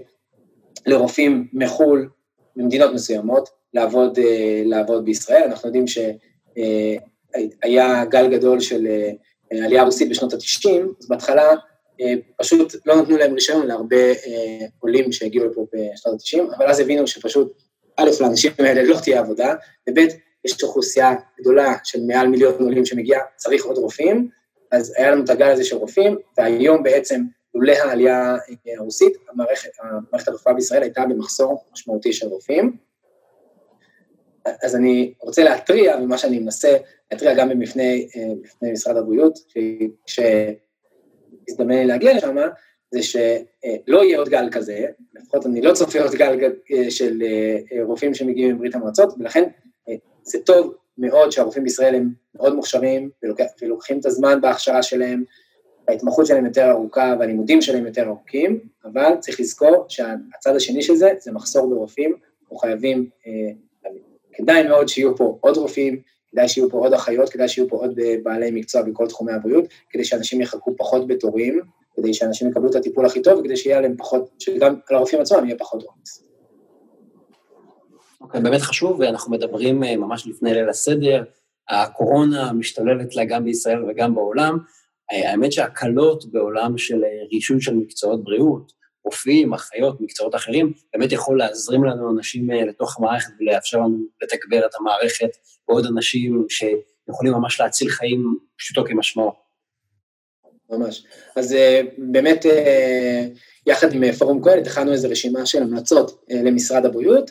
לרופאים 0.87 1.49
מחו"ל, 1.53 2.09
במדינות 2.57 2.95
מסוימות, 2.95 3.49
לעבוד, 3.75 4.19
לעבוד 4.65 5.05
בישראל. 5.05 5.43
אנחנו 5.43 5.69
יודעים 5.69 5.85
שהיה 5.87 8.05
גל 8.05 8.37
גדול 8.37 8.61
של 8.61 8.87
עלייה 9.51 9.83
רוסית 9.83 10.09
בשנות 10.09 10.33
ה-90, 10.33 10.71
אז 11.01 11.09
בהתחלה 11.09 11.51
פשוט 12.39 12.75
לא 12.87 13.03
נתנו 13.03 13.17
להם 13.17 13.35
רישיון 13.35 13.67
להרבה 13.67 14.13
עולים 14.79 15.13
שהגיעו 15.13 15.47
לפה 15.47 15.67
בשנות 15.73 16.21
ה-90, 16.21 16.57
אבל 16.57 16.67
אז 16.67 16.81
הבינו 16.81 17.07
שפשוט 17.07 17.63
א', 17.97 18.11
לאנשים 18.21 18.53
האלה 18.59 18.83
לא 18.83 18.97
תהיה 19.03 19.21
עבודה, 19.21 19.55
וב', 19.89 19.99
יש 20.45 20.63
אוכלוסייה 20.63 21.15
גדולה 21.41 21.75
של 21.85 21.99
מעל 22.07 22.29
מיליון 22.29 22.55
עולים 22.61 22.85
שמגיעה, 22.85 23.21
צריך 23.37 23.65
עוד 23.65 23.79
רופאים, 23.79 24.29
אז 24.73 24.95
היה 24.97 25.11
לנו 25.11 25.25
את 25.25 25.31
הגל 25.31 25.51
הזה 25.51 25.65
של 25.65 25.77
רופאים, 25.77 26.17
והיום 26.39 26.83
בעצם, 26.83 27.21
לולא 27.55 27.73
העלייה 27.73 28.37
הרוסית, 28.77 29.13
המערכת, 29.29 29.71
המערכת 29.81 30.29
הרפואה 30.29 30.55
בישראל 30.55 30.83
הייתה 30.83 31.03
במחסור 31.07 31.65
משמעותי 31.73 32.13
של 32.13 32.27
רופאים. 32.27 32.77
אז 34.63 34.77
אני 34.77 35.15
רוצה 35.21 35.45
להתריע, 35.45 35.97
ומה 35.97 36.19
שאני 36.19 36.39
מנסה 36.39 36.77
להתריע 37.13 37.35
גם 37.35 37.59
בפני, 37.59 38.09
בפני 38.43 38.73
משרד 38.73 38.97
הבריאות, 38.97 39.39
כשהזדמן 40.07 41.75
לי 41.75 41.85
להגיע 41.85 42.17
לשם, 42.17 42.37
זה 42.95 43.03
שלא 43.03 44.05
יהיה 44.05 44.19
עוד 44.19 44.29
גל 44.29 44.49
כזה, 44.53 44.87
לפחות 45.15 45.47
אני 45.47 45.63
לא 45.63 45.73
צופה 45.73 46.03
עוד 46.03 46.13
גל 46.13 46.53
אה, 46.73 46.91
של 46.91 47.23
אה, 47.23 47.85
רופאים 47.85 48.15
שמגיעים 48.15 48.55
מברית 48.55 48.75
המועצות, 48.75 49.15
ולכן 49.19 49.45
אה, 49.89 49.95
זה 50.23 50.39
טוב 50.39 50.75
מאוד 50.99 51.33
שהרופאים 51.33 51.65
בישראל 51.65 51.95
הם 51.95 52.09
מאוד 52.35 52.55
מוכשרים 52.55 53.11
ולוקחים 53.63 54.01
את 54.01 54.07
הזמן 54.07 54.41
בהכשרה 54.41 54.83
שלהם, 54.83 55.25
ההתמחות 55.89 56.27
שלהם 56.27 56.47
יותר 56.47 56.71
ארוכה 56.71 57.15
והלימודים 57.19 57.63
שלהם 57.63 57.87
יותר 57.87 58.03
ארוכים, 58.03 58.61
אבל 58.85 59.17
צריך 59.21 59.41
לזכור 59.41 59.87
שהצד 59.89 60.57
השני 60.57 60.83
של 60.83 60.95
זה, 60.95 61.11
זה 61.21 61.33
מחסור 61.33 61.69
ברופאים, 61.69 62.17
אנחנו 62.43 62.57
חייבים, 62.57 63.09
כדאי 64.33 64.69
מאוד 64.69 64.89
שיהיו 64.89 65.17
פה 65.17 65.39
עוד 65.41 65.57
רופאים, 65.57 66.01
כדאי 66.31 66.49
שיהיו 66.49 66.71
פה 66.71 66.79
עוד 66.79 66.95
אחיות, 66.95 67.29
כדאי 67.29 67.49
שיהיו 67.49 67.69
פה 67.69 67.77
עוד 67.77 67.99
בעלי 68.23 68.51
מקצוע 68.51 68.83
בכל 68.83 69.07
תחומי 69.09 69.33
הבריאות, 69.33 69.65
כדי 69.91 70.05
שאנשים 70.05 70.41
יחכו 70.41 70.75
פחות 70.77 71.07
בתורים, 71.07 71.61
כדי 71.97 72.15
שאנשים 72.15 72.49
יקבלו 72.49 72.71
את 72.71 72.75
הטיפול 72.75 73.07
הכי 73.07 73.23
טוב, 73.23 73.39
וכדי 73.39 73.57
שיהיה 73.57 73.81
להם 73.81 73.97
פחות, 73.97 74.31
שגם 74.39 74.75
לרופאים 74.91 75.21
עצמם 75.21 75.45
יהיה 75.45 75.59
פחות 75.59 75.83
עומס. 75.83 76.25
אוקיי, 78.21 78.41
באמת 78.41 78.61
חשוב, 78.61 79.01
ואנחנו 79.01 79.33
מדברים 79.33 79.85
אה, 79.85 79.97
ממש 79.97 80.27
לפני 80.27 80.55
ליל 80.55 80.69
הסדר, 80.69 81.25
הקורונה 81.69 82.53
משתוללת 82.53 83.17
לה 83.17 83.25
גם 83.25 83.45
בישראל 83.45 83.85
וגם 83.89 84.15
בעולם. 84.15 84.59
אה, 85.13 85.31
האמת 85.31 85.53
שהקלות 85.53 86.33
בעולם 86.33 86.79
של 86.79 87.05
אה, 87.05 87.27
רישוי 87.33 87.61
של 87.61 87.75
מקצועות 87.75 88.25
בריאות, 88.25 88.73
רופאים, 89.05 89.55
אחיות, 89.55 90.01
מקצועות 90.01 90.35
אחרים, 90.35 90.73
באמת 90.93 91.13
יכול 91.13 91.39
להזרים 91.39 91.85
לנו 91.85 92.11
אנשים 92.11 92.51
לתוך 92.51 92.99
המערכת 92.99 93.33
ולאפשר 93.41 93.79
לנו 93.79 93.99
לתגבר 94.23 94.67
את 94.67 94.71
המערכת 94.81 95.37
בעוד 95.69 95.87
אנשים 95.87 96.47
שיכולים 96.49 97.33
ממש 97.33 97.61
להציל 97.61 97.89
חיים 97.89 98.39
פשוטו 98.57 98.85
כמשמעו. 98.85 99.45
ממש. 100.71 101.05
אז 101.37 101.53
אה, 101.53 101.81
באמת, 101.99 102.47
אה, 102.47 103.27
יחד 103.67 103.93
עם 103.93 104.05
אה, 104.05 104.13
פורום 104.13 104.45
קהלת, 104.45 104.67
הכנו 104.67 104.93
איזו 104.93 105.09
רשימה 105.11 105.47
של 105.47 105.63
המלצות 105.63 106.25
למשרד 106.31 106.87
הבריאות, 106.87 107.31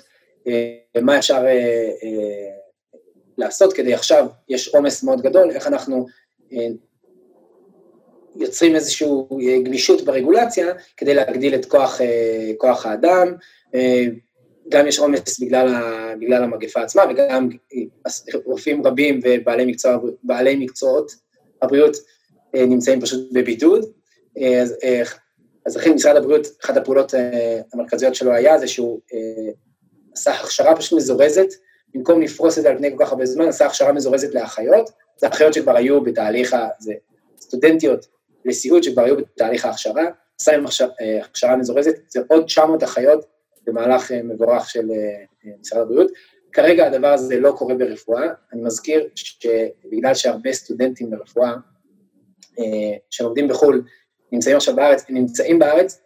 מה 1.02 1.18
אפשר 1.18 1.44
לעשות 3.38 3.74
כדי 3.74 3.94
עכשיו, 3.94 4.28
יש 4.50 4.68
עומס 4.68 5.04
מאוד 5.04 5.22
גדול, 5.22 5.52
איך 5.52 5.68
אנחנו 5.68 6.06
יוצרים 8.36 8.76
איזושהי 8.76 9.08
גמישות 9.64 10.02
ברגולציה 10.02 10.68
כדי 10.98 11.14
להגדיל 11.14 11.56
את 11.56 11.66
כוח, 11.66 12.02
כוח 12.58 12.86
האדם, 12.86 13.34
גם 14.70 14.88
יש 14.88 15.00
עומס 15.00 15.40
בגלל, 15.40 15.68
בגלל 16.20 16.44
המגפה 16.44 16.82
עצמה 16.82 17.04
וגם 17.10 17.50
רופאים 18.46 18.88
רבים 18.88 19.20
ובעלי 19.24 19.66
מקצוע, 19.66 19.98
מקצועות 20.58 21.12
הבריאות 21.62 21.98
אה, 22.56 22.66
נמצאים 22.66 23.02
פשוט 23.02 23.30
בבידוד. 23.34 23.86
אה, 24.38 24.62
אז, 24.62 24.76
אה, 24.84 25.02
אז 25.66 25.78
לכן 25.78 25.94
משרד 25.94 26.16
הבריאות, 26.16 26.48
אחת 26.64 26.78
הפעולות 26.78 27.14
המרכזיות 27.74 28.16
שלו 28.16 28.32
היה 28.34 28.60
זה 28.60 28.68
שהוא 28.68 29.00
עשה 30.14 30.32
הכשרה 30.32 30.76
פשוט 30.76 30.98
מזורזת, 30.98 31.48
במקום 31.94 32.22
לפרוס 32.22 32.58
את 32.58 32.64
זה 32.64 32.70
על 32.70 32.78
פני 32.78 32.92
כל 32.92 33.06
כך 33.06 33.12
הרבה 33.12 33.26
זמן, 33.26 33.48
עשה 33.48 33.66
הכשרה 33.66 33.94
מזורזת 33.94 34.34
לאחיות, 34.34 34.90
זה 35.18 35.28
אחיות 35.28 35.54
שכבר 35.54 35.76
היו 35.76 36.02
בתהליך, 36.02 36.56
זה 36.80 36.94
סטודנטיות 37.42 38.08
לסיעוד 38.46 38.84
שכבר 38.84 39.02
היו 39.04 39.18
בתהליך 39.18 39.66
ההכשרה, 39.66 40.04
עשה 40.42 40.56
עם 40.56 40.66
הכשרה 41.22 41.56
מזורזת, 41.56 41.96
זה 42.08 42.20
עוד 42.28 42.46
900 42.46 42.84
אחיות 42.84 43.26
במהלך 43.68 44.12
מבורך 44.12 44.70
של 44.70 44.92
משרד 45.62 45.82
הבריאות. 45.82 46.12
כרגע 46.54 46.88
הדבר 46.88 47.08
הזה 47.08 47.40
לא 47.40 47.52
קורה 47.58 47.76
ברפואה, 47.76 48.28
אני 48.54 48.62
מזכיר 48.62 49.10
שבגלל 49.16 50.14
שהרבה 50.14 50.54
סטודנטים 50.54 51.12
ברפואה 51.12 51.54
אה, 52.60 52.98
שלומדים 53.10 53.48
בחו"ל, 53.48 53.84
נמצאים 54.32 54.56
עכשיו 54.56 54.76
בארץ, 54.76 55.06
הם 55.10 55.16
נמצאים 55.16 55.60
בארץ, 55.60 56.02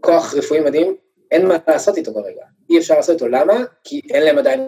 כוח 0.00 0.34
רפואי 0.34 0.60
מדהים, 0.60 0.96
אין 1.30 1.46
מה 1.46 1.56
לעשות 1.68 1.96
איתו 1.96 2.14
כרגע. 2.14 2.44
אי 2.70 2.78
אפשר 2.78 2.94
לעשות 2.94 3.14
איתו, 3.14 3.28
למה? 3.28 3.54
כי 3.84 4.00
אין 4.10 4.22
להם 4.22 4.38
עדיין 4.38 4.60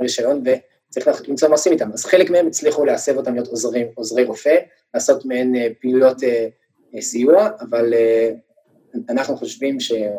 רישיון 0.00 0.42
וצריך 0.90 1.28
למצוא 1.28 1.48
מה 1.48 1.54
עושים 1.54 1.72
איתם. 1.72 1.92
אז 1.92 2.04
חלק 2.04 2.30
מהם 2.30 2.46
הצליחו 2.46 2.84
להסב 2.84 3.16
אותם 3.16 3.34
להיות 3.34 3.48
עוזרים, 3.48 3.86
עוזרי 3.94 4.24
רופא, 4.24 4.56
לעשות 4.94 5.24
מעין 5.24 5.56
אה, 5.56 5.68
פעילויות 5.80 6.22
אה, 6.22 6.46
סיוע, 7.00 7.48
אבל 7.60 7.94
אנחנו 9.08 9.36
חושבים, 9.36 9.78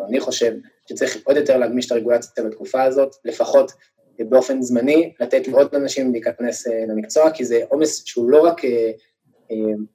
אני 0.09 0.19
חושב, 0.19 0.53
שצריך 0.89 1.17
עוד 1.23 1.37
יותר 1.37 1.57
להגמיש 1.57 1.85
את 1.85 1.91
הרגולציה 1.91 2.43
בתקופה 2.43 2.83
הזאת, 2.83 3.15
לפחות 3.25 3.71
באופן 4.19 4.61
זמני, 4.61 5.13
לתת 5.19 5.47
לעוד 5.47 5.75
אנשים 5.75 6.11
להיכנס 6.11 6.67
למקצוע, 6.67 7.31
כי 7.31 7.45
זה 7.45 7.59
עומס 7.69 8.05
שהוא 8.05 8.29
לא 8.29 8.41
רק 8.41 8.61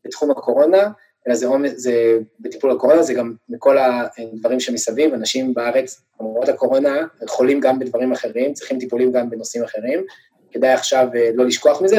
בתחום 0.04 0.30
הקורונה, 0.30 0.90
אלא 1.26 1.34
זה, 1.34 1.46
עומס, 1.46 1.72
זה 1.76 2.18
בטיפול 2.40 2.70
הקורונה, 2.70 3.02
זה 3.02 3.14
גם 3.14 3.34
מכל 3.48 3.76
הדברים 3.78 4.60
שמסביב, 4.60 5.14
אנשים 5.14 5.54
בארץ, 5.54 6.00
למרות 6.20 6.48
הקורונה, 6.48 7.06
חולים 7.26 7.60
גם 7.60 7.78
בדברים 7.78 8.12
אחרים, 8.12 8.52
צריכים 8.52 8.78
טיפולים 8.78 9.12
גם 9.12 9.30
בנושאים 9.30 9.64
אחרים, 9.64 10.04
כדאי 10.50 10.72
עכשיו 10.72 11.08
אה, 11.14 11.30
לא 11.34 11.46
לשכוח 11.46 11.82
מזה 11.82 11.96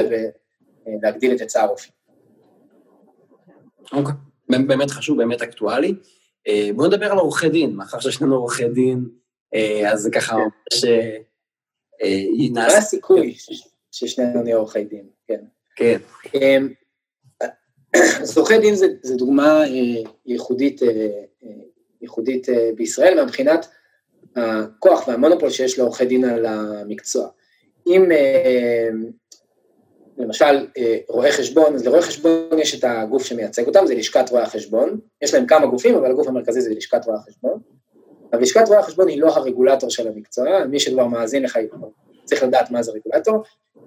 ולהגדיל 0.87 1.35
את 1.35 1.41
היצע 1.41 1.61
הרופאים. 1.61 1.91
אוקיי, 3.91 4.13
באמת 4.67 4.91
חשוב, 4.91 5.17
באמת 5.17 5.41
אקטואלי. 5.41 5.95
אה, 6.47 6.69
בואו 6.75 6.87
נדבר 6.87 7.11
על 7.11 7.17
עורכי 7.17 7.49
דין, 7.49 7.75
מאחר 7.75 7.99
שיש 7.99 8.21
לנו 8.21 8.35
עורכי 8.35 8.69
דין, 8.69 9.05
אה, 9.55 9.91
אז 9.91 9.99
זה 9.99 10.11
ככה 10.11 10.35
ממש... 10.35 10.85
מה 12.51 12.65
הסיכוי 12.65 13.35
ששנינו 13.91 14.43
נהיה 14.43 14.57
עורכי 14.57 14.83
דין, 14.83 15.05
כן. 15.27 15.45
כן. 15.75 15.97
אז 18.21 18.37
עורכי 18.37 18.57
דין 18.57 18.75
זה, 18.75 18.87
דוגמה 19.17 19.63
אה, 19.63 20.11
ייחודית, 20.25 20.83
אה, 20.83 20.87
אה, 21.43 21.49
ייחודית 22.01 22.47
בישראל, 22.75 23.23
מבחינת 23.23 23.67
הכוח 24.35 25.07
והמונופול 25.07 25.49
שיש 25.49 25.79
לעורכי 25.79 26.05
דין 26.05 26.25
על 26.25 26.45
המקצוע. 26.45 27.27
אם 27.87 28.05
למשל 30.17 30.67
רואי 31.09 31.31
חשבון, 31.31 31.75
אז 31.75 31.85
לרואי 31.85 32.01
חשבון 32.01 32.59
יש 32.59 32.79
את 32.79 32.83
הגוף 32.87 33.25
שמייצג 33.25 33.67
אותם, 33.67 33.85
זה 33.85 33.95
לשכת 33.95 34.29
רואי 34.29 34.43
החשבון, 34.43 34.99
יש 35.21 35.33
להם 35.33 35.45
כמה 35.45 35.65
גופים, 35.65 35.95
אבל 35.95 36.11
הגוף 36.11 36.27
המרכזי 36.27 36.61
זה 36.61 36.69
לשכת 36.69 37.05
רואי 37.05 37.17
החשבון. 37.17 37.59
אבל 38.33 38.41
לשכת 38.41 38.67
רואי 38.67 38.79
החשבון 38.79 39.07
היא 39.07 39.21
לא 39.21 39.27
הרגולטור 39.27 39.89
של 39.89 40.07
המקצוע, 40.07 40.65
מי 40.65 40.79
שכבר 40.79 41.07
מאזין 41.07 41.43
לך 41.43 41.57
צריך 42.25 42.43
לדעת 42.43 42.71
מה 42.71 42.83
זה 42.83 42.91
רגולטור, 42.91 43.43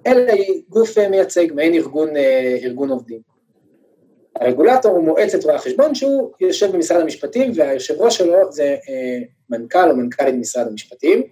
אלא 0.06 0.32
היא 0.32 0.62
גוף 0.68 0.98
מייצג, 0.98 1.52
מעין 1.52 1.74
ארגון, 1.74 2.08
ארגון 2.62 2.90
עובדים. 2.90 3.20
הרגולטור 4.40 4.92
הוא 4.92 5.04
מועצת 5.04 5.44
רואי 5.44 5.54
החשבון 5.54 5.94
שהוא 5.94 6.32
יושב 6.40 6.72
במשרד 6.72 7.00
המשפטים 7.00 7.52
והיושב 7.54 8.00
ראש 8.00 8.16
שלו 8.18 8.52
זה 8.52 8.76
אה, 8.88 9.18
מנכ"ל 9.50 9.90
או 9.90 9.96
מנכ"לית 9.96 10.34
משרד 10.34 10.66
המשפטים, 10.66 11.22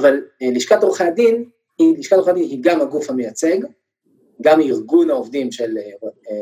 אבל 0.00 0.22
אה, 0.42 0.48
לשכת 0.52 0.82
עורכי 0.82 1.04
הדין, 1.04 1.44
היא, 1.78 1.98
לשכת 1.98 2.16
עורכי 2.16 2.30
הדין 2.30 2.42
היא 2.42 2.58
גם 2.60 2.80
הגוף 2.80 3.10
המייצג, 3.10 3.58
גם 4.42 4.60
ארגון 4.60 5.10
העובדים 5.10 5.52
של 5.52 5.78
אה, 5.78 6.36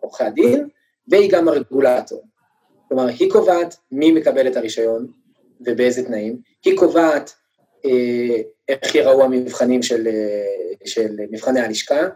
עורכי 0.00 0.24
הדין, 0.24 0.68
והיא 1.08 1.30
גם 1.32 1.48
הרגולטור. 1.48 2.22
כלומר, 2.88 3.06
היא 3.06 3.32
קובעת 3.32 3.76
מי 3.92 4.12
מקבל 4.12 4.46
את 4.46 4.56
הרישיון 4.56 5.06
ובאיזה 5.60 6.04
תנאים, 6.04 6.36
היא 6.64 6.78
קובעת 6.78 7.32
איך 8.68 8.94
ייראו 8.94 9.22
המבחנים 9.22 9.82
של, 9.82 10.08
של 10.84 11.16
מבחני 11.30 11.60
הלשכה, 11.60 12.08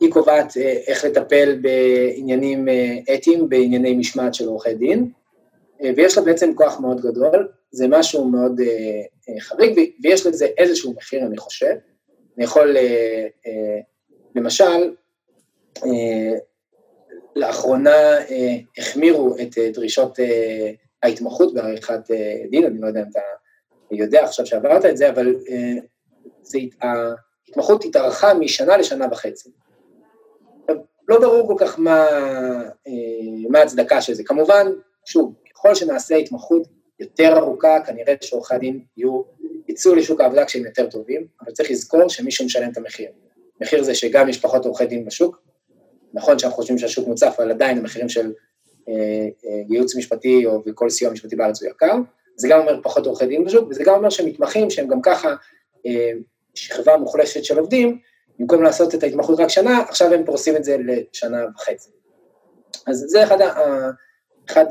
היא 0.00 0.12
קובעת 0.12 0.56
אה, 0.56 0.72
איך 0.86 1.04
לטפל 1.04 1.58
בעניינים 1.60 2.68
אה, 2.68 3.14
אתיים, 3.14 3.48
בענייני 3.48 3.94
משמעת 3.94 4.34
של 4.34 4.48
עורכי 4.48 4.74
דין, 4.74 5.10
אה, 5.82 5.90
ויש 5.96 6.18
לה 6.18 6.24
בעצם 6.24 6.54
כוח 6.54 6.80
מאוד 6.80 7.00
גדול, 7.00 7.48
זה 7.74 7.86
משהו 7.88 8.28
מאוד 8.28 8.60
חריג, 9.40 9.90
ויש 10.02 10.26
לזה 10.26 10.46
איזשהו 10.58 10.94
מחיר, 10.96 11.26
אני 11.26 11.36
חושב. 11.36 11.74
אני 12.36 12.44
יכול, 12.44 12.76
למשל, 14.34 14.94
לאחרונה 17.36 17.96
החמירו 18.78 19.36
את 19.42 19.58
דרישות 19.72 20.18
ההתמחות 21.02 21.54
בעריכת 21.54 22.00
דין, 22.50 22.64
אני 22.64 22.80
לא 22.80 22.86
יודע 22.86 23.00
אם 23.00 23.06
אתה 23.10 23.20
יודע 23.90 24.24
עכשיו 24.24 24.46
שעברת 24.46 24.84
את 24.84 24.96
זה, 24.96 25.10
אבל 25.10 25.34
זה, 26.42 26.58
ההתמחות 26.80 27.84
התארכה 27.84 28.34
משנה 28.34 28.76
לשנה 28.76 29.06
וחצי. 29.10 29.50
לא 31.08 31.20
ברור 31.20 31.46
כל 31.46 31.54
כך 31.58 31.78
מה, 31.78 32.06
אה, 32.86 33.48
מה 33.50 33.58
ההצדקה 33.58 34.00
של 34.00 34.14
זה. 34.14 34.24
כמובן, 34.24 34.66
שוב, 35.04 35.34
ככל 35.50 35.74
שנעשה 35.74 36.16
התמחות 36.16 36.68
יותר 37.00 37.36
ארוכה, 37.36 37.78
כנראה 37.86 38.14
שעורכי 38.20 38.54
הדין 38.54 38.80
יהיו, 38.96 39.22
יצאו 39.68 39.94
לשוק 39.94 40.20
העבודה 40.20 40.44
כשהם 40.44 40.64
יותר 40.64 40.90
טובים, 40.90 41.26
אבל 41.40 41.52
צריך 41.52 41.70
לזכור 41.70 42.08
שמישהו 42.08 42.46
משלם 42.46 42.70
את 42.72 42.76
המחיר. 42.76 43.10
המחיר 43.60 43.82
זה 43.82 43.94
שגם 43.94 44.28
יש 44.28 44.40
פחות 44.40 44.64
עורכי 44.64 44.86
דין 44.86 45.04
בשוק, 45.04 45.42
נכון 46.14 46.38
שאנחנו 46.38 46.56
חושבים 46.56 46.78
שהשוק 46.78 47.08
מוצף, 47.08 47.34
אבל 47.38 47.50
עדיין 47.50 47.78
המחירים 47.78 48.08
של 48.08 48.32
אה, 48.88 48.94
אה, 49.44 49.62
ייעוץ 49.68 49.96
משפטי 49.96 50.46
או 50.46 50.62
וכל 50.66 50.90
סיוע 50.90 51.12
משפטי 51.12 51.36
בארץ 51.36 51.62
הוא 51.62 51.70
יקר, 51.70 51.96
זה 52.36 52.48
גם 52.48 52.60
אומר 52.60 52.80
פחות 52.82 53.06
עורכי 53.06 53.26
דין 53.26 53.44
בשוק, 53.44 53.68
וזה 53.70 53.84
גם 53.84 53.94
אומר 53.94 54.10
שמתמחים 54.10 54.70
שהם 54.70 54.88
גם 54.88 55.02
ככה 55.02 55.34
אה, 55.86 56.10
שכבה 56.54 56.96
מוחלשת 56.96 57.44
של 57.44 57.58
עובדים, 57.58 57.98
במקום 58.38 58.62
לעשות 58.62 58.94
את 58.94 59.02
ההתמחות 59.02 59.40
רק 59.40 59.48
שנה, 59.48 59.80
עכשיו 59.88 60.12
הם 60.12 60.24
פורסים 60.24 60.56
את 60.56 60.64
זה 60.64 60.76
לשנה 60.78 61.44
וחצי. 61.54 61.90
אז 62.86 63.04
זה 63.08 63.24
אחד, 63.24 63.40
ה, 63.40 63.90
אחד 64.48 64.64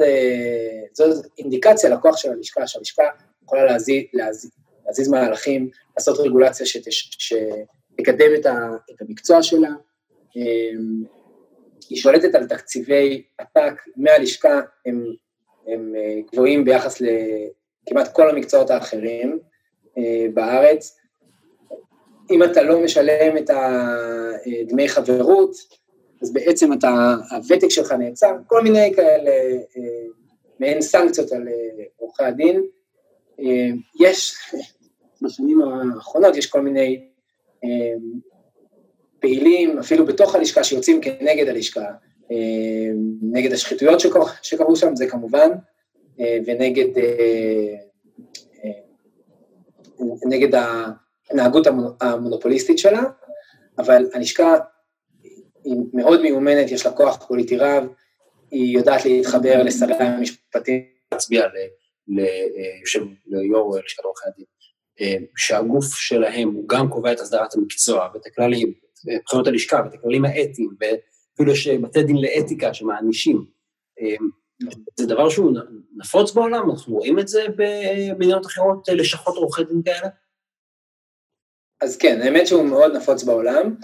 זו 0.93 1.03
אינדיקציה 1.37 1.89
לכוח 1.89 2.17
של 2.17 2.31
הלשכה, 2.31 2.67
שהלשכה 2.67 3.03
יכולה 3.43 3.65
להזיז, 3.65 4.03
להזיז, 4.13 4.51
להזיז 4.85 5.07
מהלכים, 5.07 5.69
לעשות 5.97 6.19
רגולציה 6.19 6.65
שתש, 6.65 7.17
שתקדם 7.17 8.35
את, 8.39 8.45
ה, 8.45 8.69
את 8.91 9.01
המקצוע 9.01 9.43
שלה. 9.43 9.69
אמ, 10.35 11.03
היא 11.89 11.97
שולטת 11.97 12.35
על 12.35 12.47
תקציבי 12.47 13.23
עתק 13.37 13.73
מהלשכה, 13.95 14.61
הם, 14.85 15.05
הם 15.67 15.93
אה, 15.95 16.19
גבוהים 16.31 16.65
ביחס 16.65 17.01
לכמעט 17.01 18.13
כל 18.13 18.29
המקצועות 18.29 18.69
האחרים 18.69 19.39
אה, 19.97 20.25
בארץ. 20.33 20.97
אם 22.31 22.43
אתה 22.43 22.63
לא 22.63 22.83
משלם 22.83 23.37
את 23.37 23.49
הדמי 23.49 24.89
חברות, 24.89 25.55
אז 26.23 26.33
בעצם 26.33 26.73
אתה, 26.73 27.15
הוותק 27.31 27.69
שלך 27.69 27.91
נעצר, 27.91 28.35
כל 28.47 28.63
מיני 28.63 28.93
כאלה, 28.95 29.31
אה, 29.77 30.05
מעין 30.59 30.81
סנקציות 30.81 31.31
על 31.31 31.47
אה, 31.47 31.83
עורכי 31.97 32.23
הדין. 32.23 32.63
אה, 33.39 33.69
יש, 33.99 34.35
בשנים 35.21 35.61
האחרונות 35.61 36.35
יש 36.35 36.47
כל 36.47 36.61
מיני 36.61 37.09
פעילים, 39.19 39.79
אפילו 39.79 40.05
בתוך 40.05 40.35
הלשכה, 40.35 40.63
שיוצאים 40.63 41.01
כנגד 41.01 41.47
הלשכה, 41.47 41.85
נגד 43.21 43.51
השחיתויות 43.51 43.99
שקרו 44.41 44.75
שם, 44.75 44.95
זה 44.95 45.07
כמובן, 45.07 45.49
ונגד 46.45 46.87
נגד 50.29 50.55
ההתנהגות 50.55 51.67
המונופוליסטית 52.01 52.79
שלה, 52.79 53.03
אבל 53.77 54.09
הלשכה 54.13 54.57
היא 55.63 55.75
מאוד 55.93 56.21
מיומנת, 56.21 56.71
יש 56.71 56.85
לה 56.85 56.91
כוח 56.91 57.25
פוליטי 57.27 57.57
רב, 57.57 57.83
היא 58.51 58.77
יודעת 58.77 59.05
להתחבר 59.05 59.63
לשרי 59.63 59.93
המשפטים. 59.93 60.93
להצביע 61.13 61.45
ליו"ר 63.27 63.79
לשכת 63.85 64.03
עורכי 64.03 64.25
הדין, 64.27 64.45
אה, 65.01 65.15
שהגוף 65.37 65.95
שלהם 65.95 66.49
הוא 66.49 66.67
גם 66.67 66.89
קובע 66.89 67.11
את 67.11 67.19
הסדרת 67.19 67.55
המקצוע 67.55 68.09
ואת 68.13 68.25
הכללים, 68.25 68.73
בחינות 69.25 69.47
הלשכה 69.47 69.81
ואת 69.85 69.93
הכללים 69.93 70.25
האתיים, 70.25 70.69
ואפילו 70.79 71.51
יש 71.51 71.67
בתי 71.67 72.03
דין 72.03 72.15
לאתיקה 72.15 72.73
שמענישים. 72.73 73.45
אה, 74.01 74.15
זה 74.99 75.05
דבר 75.05 75.29
שהוא 75.29 75.51
נפוץ 75.95 76.31
בעולם, 76.31 76.71
אנחנו 76.71 76.93
רואים 76.93 77.19
את 77.19 77.27
זה 77.27 77.45
במדינות 77.55 78.45
אחרות, 78.45 78.87
לשכות 78.89 79.35
עורכי 79.35 79.63
דין 79.63 79.81
כאלה? 79.85 80.09
אז 81.81 81.97
כן, 81.97 82.21
האמת 82.21 82.47
שהוא 82.47 82.63
מאוד 82.63 82.95
נפוץ 82.95 83.23
בעולם. 83.23 83.75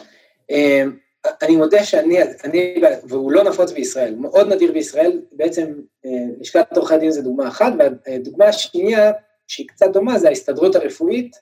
אני 1.41 1.55
מודה 1.55 1.83
שאני, 1.83 2.17
אני, 2.43 2.81
והוא 3.03 3.31
לא 3.31 3.43
נפוץ 3.43 3.71
בישראל, 3.71 4.15
מאוד 4.15 4.47
נדיר 4.47 4.71
בישראל, 4.71 5.21
בעצם 5.31 5.73
אה, 6.05 6.11
לשכת 6.39 6.77
עורכי 6.77 6.93
הדין 6.93 7.11
זה 7.11 7.21
דוגמה 7.21 7.47
אחת, 7.47 7.73
והדוגמה 7.77 8.45
השנייה, 8.45 9.11
שהיא 9.47 9.67
קצת 9.67 9.85
דומה, 9.93 10.19
זה 10.19 10.27
ההסתדרות 10.27 10.75
הרפואית, 10.75 11.35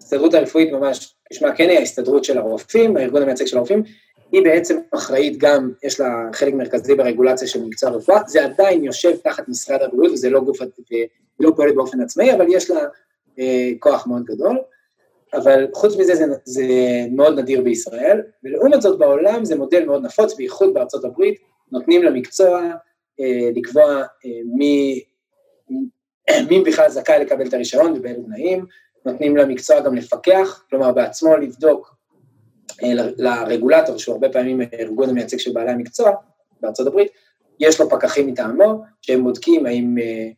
ההסתדרות 0.00 0.34
הרפואית 0.34 0.72
ממש, 0.72 1.14
כשמה 1.30 1.56
כן 1.56 1.68
היא 1.68 1.78
ההסתדרות 1.78 2.24
של 2.24 2.38
הרופאים, 2.38 2.96
הארגון 2.96 3.22
המייצג 3.22 3.44
של 3.44 3.56
הרופאים, 3.56 3.82
היא 4.32 4.42
בעצם 4.42 4.78
אחראית 4.90 5.38
גם, 5.38 5.72
יש 5.82 6.00
לה 6.00 6.28
חלק 6.32 6.54
מרכזי 6.54 6.94
ברגולציה 6.94 7.48
של 7.48 7.64
מקצוע 7.64 7.90
הרפואה, 7.90 8.20
זה 8.26 8.44
עדיין 8.44 8.84
יושב 8.84 9.16
תחת 9.16 9.48
משרד 9.48 9.82
הבריאות, 9.82 10.12
וזה 10.12 10.30
לא 10.30 10.40
גוף, 10.40 10.58
לא 11.40 11.52
פועלת 11.56 11.74
באופן 11.74 12.00
עצמאי, 12.00 12.34
אבל 12.34 12.46
יש 12.48 12.70
לה 12.70 12.80
אה, 13.38 13.70
כוח 13.78 14.06
מאוד 14.06 14.24
גדול. 14.24 14.58
אבל 15.36 15.66
חוץ 15.74 15.96
מזה 15.96 16.14
זה, 16.14 16.24
זה 16.44 16.64
מאוד 17.10 17.38
נדיר 17.38 17.62
בישראל, 17.62 18.22
ולעומת 18.44 18.82
זאת 18.82 18.98
בעולם 18.98 19.44
זה 19.44 19.56
מודל 19.56 19.84
מאוד 19.84 20.04
נפוץ, 20.04 20.34
בייחוד 20.34 20.74
בארצות 20.74 21.04
הברית, 21.04 21.38
נותנים 21.72 22.02
למקצוע 22.02 22.70
אה, 23.20 23.50
לקבוע 23.54 24.02
אה, 24.24 24.30
מי, 24.56 25.04
מי 26.48 26.60
בכלל 26.60 26.90
זכאי 26.90 27.18
לקבל 27.20 27.46
את 27.46 27.54
הרישיון 27.54 27.92
ובאילו 27.92 28.22
תנאים, 28.22 28.66
נותנים 29.06 29.36
למקצוע 29.36 29.80
גם 29.80 29.94
לפקח, 29.94 30.64
כלומר 30.70 30.92
בעצמו 30.92 31.36
לבדוק 31.36 31.96
אה, 32.82 32.92
לרגולטור, 33.16 33.98
שהוא 33.98 34.12
הרבה 34.12 34.28
פעמים 34.28 34.60
הארגון 34.60 35.08
המייצג 35.08 35.38
של 35.38 35.52
בעלי 35.52 35.70
המקצוע 35.70 36.10
בארצות 36.60 36.86
הברית, 36.86 37.08
יש 37.60 37.80
לו 37.80 37.90
פקחים 37.90 38.26
מטעמו, 38.26 38.82
שהם 39.02 39.24
בודקים 39.24 39.66
האם 39.66 39.98
אה, 39.98 40.28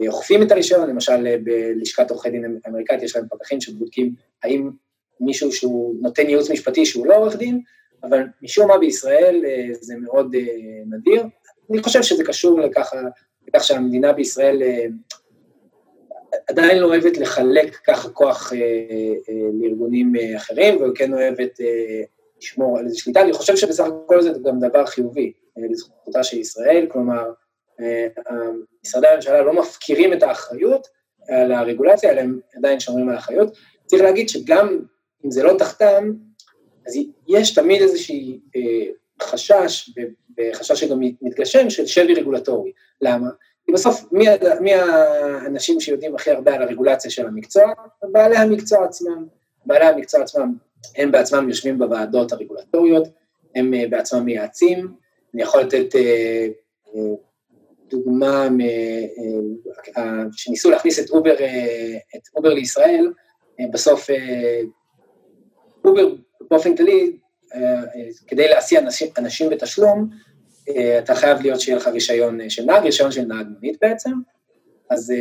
אוכפים 0.00 0.42
את 0.42 0.52
הרישיון, 0.52 0.90
למשל 0.90 1.26
אה, 1.26 1.36
בלשכת 1.44 2.10
עורכי 2.10 2.30
דין 2.30 2.58
אמריקאית 2.68 3.02
יש 3.02 3.16
להם 3.16 3.24
פקחים 3.30 3.60
שבודקים 3.60 4.14
האם 4.42 4.70
מישהו 5.20 5.52
שהוא 5.52 5.94
נותן 6.00 6.28
ייעוץ 6.28 6.50
משפטי 6.50 6.86
שהוא 6.86 7.06
לא 7.06 7.16
עורך 7.16 7.36
דין, 7.36 7.60
אבל 8.02 8.22
משום 8.42 8.68
מה 8.68 8.78
בישראל 8.78 9.42
אה, 9.46 9.66
זה 9.80 9.94
מאוד 9.96 10.34
אה, 10.34 10.40
נדיר. 10.90 11.22
אני 11.70 11.82
חושב 11.82 12.02
שזה 12.02 12.24
קשור 12.24 12.60
לככה, 12.60 12.96
לכך 13.48 13.64
שהמדינה 13.64 14.12
בישראל 14.12 14.62
עדיין 16.48 16.78
לא 16.78 16.86
אוהבת 16.86 17.16
לחלק 17.16 17.76
ככה 17.86 18.08
כוח 18.08 18.52
לארגונים 19.60 20.12
אחרים, 20.36 20.82
וכן 20.82 21.14
אוהבת 21.14 21.60
לשמור 22.38 22.78
על 22.78 22.84
איזו 22.84 23.00
שליטה. 23.00 23.20
אני 23.20 23.32
חושב 23.32 23.56
שבסך 23.56 23.84
הכל 23.84 24.22
זה 24.22 24.30
גם 24.44 24.60
דבר 24.60 24.86
חיובי 24.86 25.32
לזכותה 25.56 26.22
של 26.22 26.38
ישראל, 26.38 26.86
כלומר, 26.90 27.24
משרדי 28.84 29.08
הממשלה 29.08 29.42
לא 29.42 29.52
מפקירים 29.52 30.12
את 30.12 30.22
האחריות 30.22 30.86
על 31.28 31.52
הרגולציה, 31.52 32.10
אלא 32.10 32.20
הם 32.20 32.40
עדיין 32.56 32.80
שומרים 32.80 33.08
על 33.08 33.14
האחריות. 33.14 33.56
צריך 33.86 34.02
להגיד 34.02 34.28
שגם 34.28 34.78
אם 35.24 35.30
זה 35.30 35.42
לא 35.42 35.54
תחתם, 35.58 36.12
אז 36.86 36.98
יש 37.28 37.54
תמיד 37.54 37.82
איזושהי 37.82 38.40
אה, 38.56 38.86
חשש, 39.22 39.90
וחשש 40.38 40.80
שגם 40.80 41.00
מתגשם, 41.22 41.70
של 41.70 41.86
שבי 41.86 42.14
רגולטורי. 42.14 42.72
למה? 43.00 43.28
כי 43.66 43.72
בסוף, 43.72 44.12
מי, 44.12 44.26
מי 44.60 44.74
האנשים 44.74 45.80
שיודעים 45.80 46.14
הכי 46.14 46.30
הרבה 46.30 46.54
על 46.54 46.62
הרגולציה 46.62 47.10
של 47.10 47.26
המקצוע? 47.26 47.72
בעלי 48.02 48.36
המקצוע 48.36 48.84
עצמם. 48.84 49.26
בעלי 49.66 49.84
המקצוע 49.84 50.22
עצמם 50.22 50.54
הם 50.96 51.12
בעצמם 51.12 51.48
יושבים 51.48 51.78
בוועדות 51.78 52.32
הרגולטוריות, 52.32 53.08
הם 53.54 53.74
אה, 53.74 53.84
בעצמם 53.90 54.24
מייעצים, 54.24 54.88
אני 55.34 55.42
יכול 55.42 55.60
לתת 55.60 55.96
אה, 55.96 56.46
דוגמה 57.90 58.48
שניסו 60.32 60.70
להכניס 60.70 60.98
את 60.98 61.10
Uber, 61.10 61.34
את 62.16 62.28
Uber 62.36 62.54
לישראל, 62.54 63.12
בסוף 63.72 64.10
Uber 65.84 66.14
באופן 66.50 66.76
כללי, 66.76 67.16
כדי 68.26 68.48
להסיע 68.48 68.80
אנשים, 68.80 69.08
אנשים 69.18 69.50
בתשלום, 69.50 70.08
אתה 70.98 71.14
חייב 71.14 71.40
להיות 71.42 71.60
שיהיה 71.60 71.78
לך 71.78 71.88
רישיון 71.88 72.50
של 72.50 72.64
נהג, 72.64 72.82
רישיון 72.82 73.12
של 73.12 73.22
נהג 73.22 73.46
מונית 73.46 73.78
בעצם, 73.82 74.10
אז, 74.90 75.12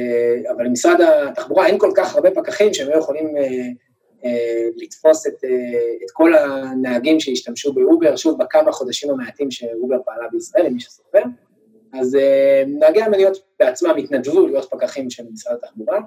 אבל 0.56 0.66
למשרד 0.66 1.02
התחבורה 1.02 1.68
אין 1.68 1.80
כל 1.80 1.92
כך 1.96 2.16
הרבה 2.16 2.32
פקחים 2.32 2.74
שהם 2.74 2.90
לא 2.90 2.96
יכולים 2.96 3.38
אה, 4.26 4.68
לתפוס 4.76 5.28
את, 5.28 5.44
אה, 5.44 5.50
את 6.06 6.12
כל 6.12 6.36
הנהגים 6.36 7.20
שהשתמשו 7.20 7.74
ב-Uber, 7.74 8.16
שוב, 8.16 8.44
בכמה 8.44 8.72
חודשים 8.72 9.10
המעטים 9.10 9.52
ש-Uber 9.52 9.98
פעלה 10.06 10.28
בישראל, 10.32 10.66
למי 10.66 10.80
שסופר, 10.80 11.22
אז 12.00 12.16
אה, 12.16 12.64
נהגי 12.68 13.02
המוניות 13.02 13.38
בעצמם 13.60 13.96
התנדבו 13.98 14.48
להיות 14.48 14.70
פקחים 14.72 15.10
של 15.10 15.24
משרד 15.34 15.56
התחבורה, 15.64 16.00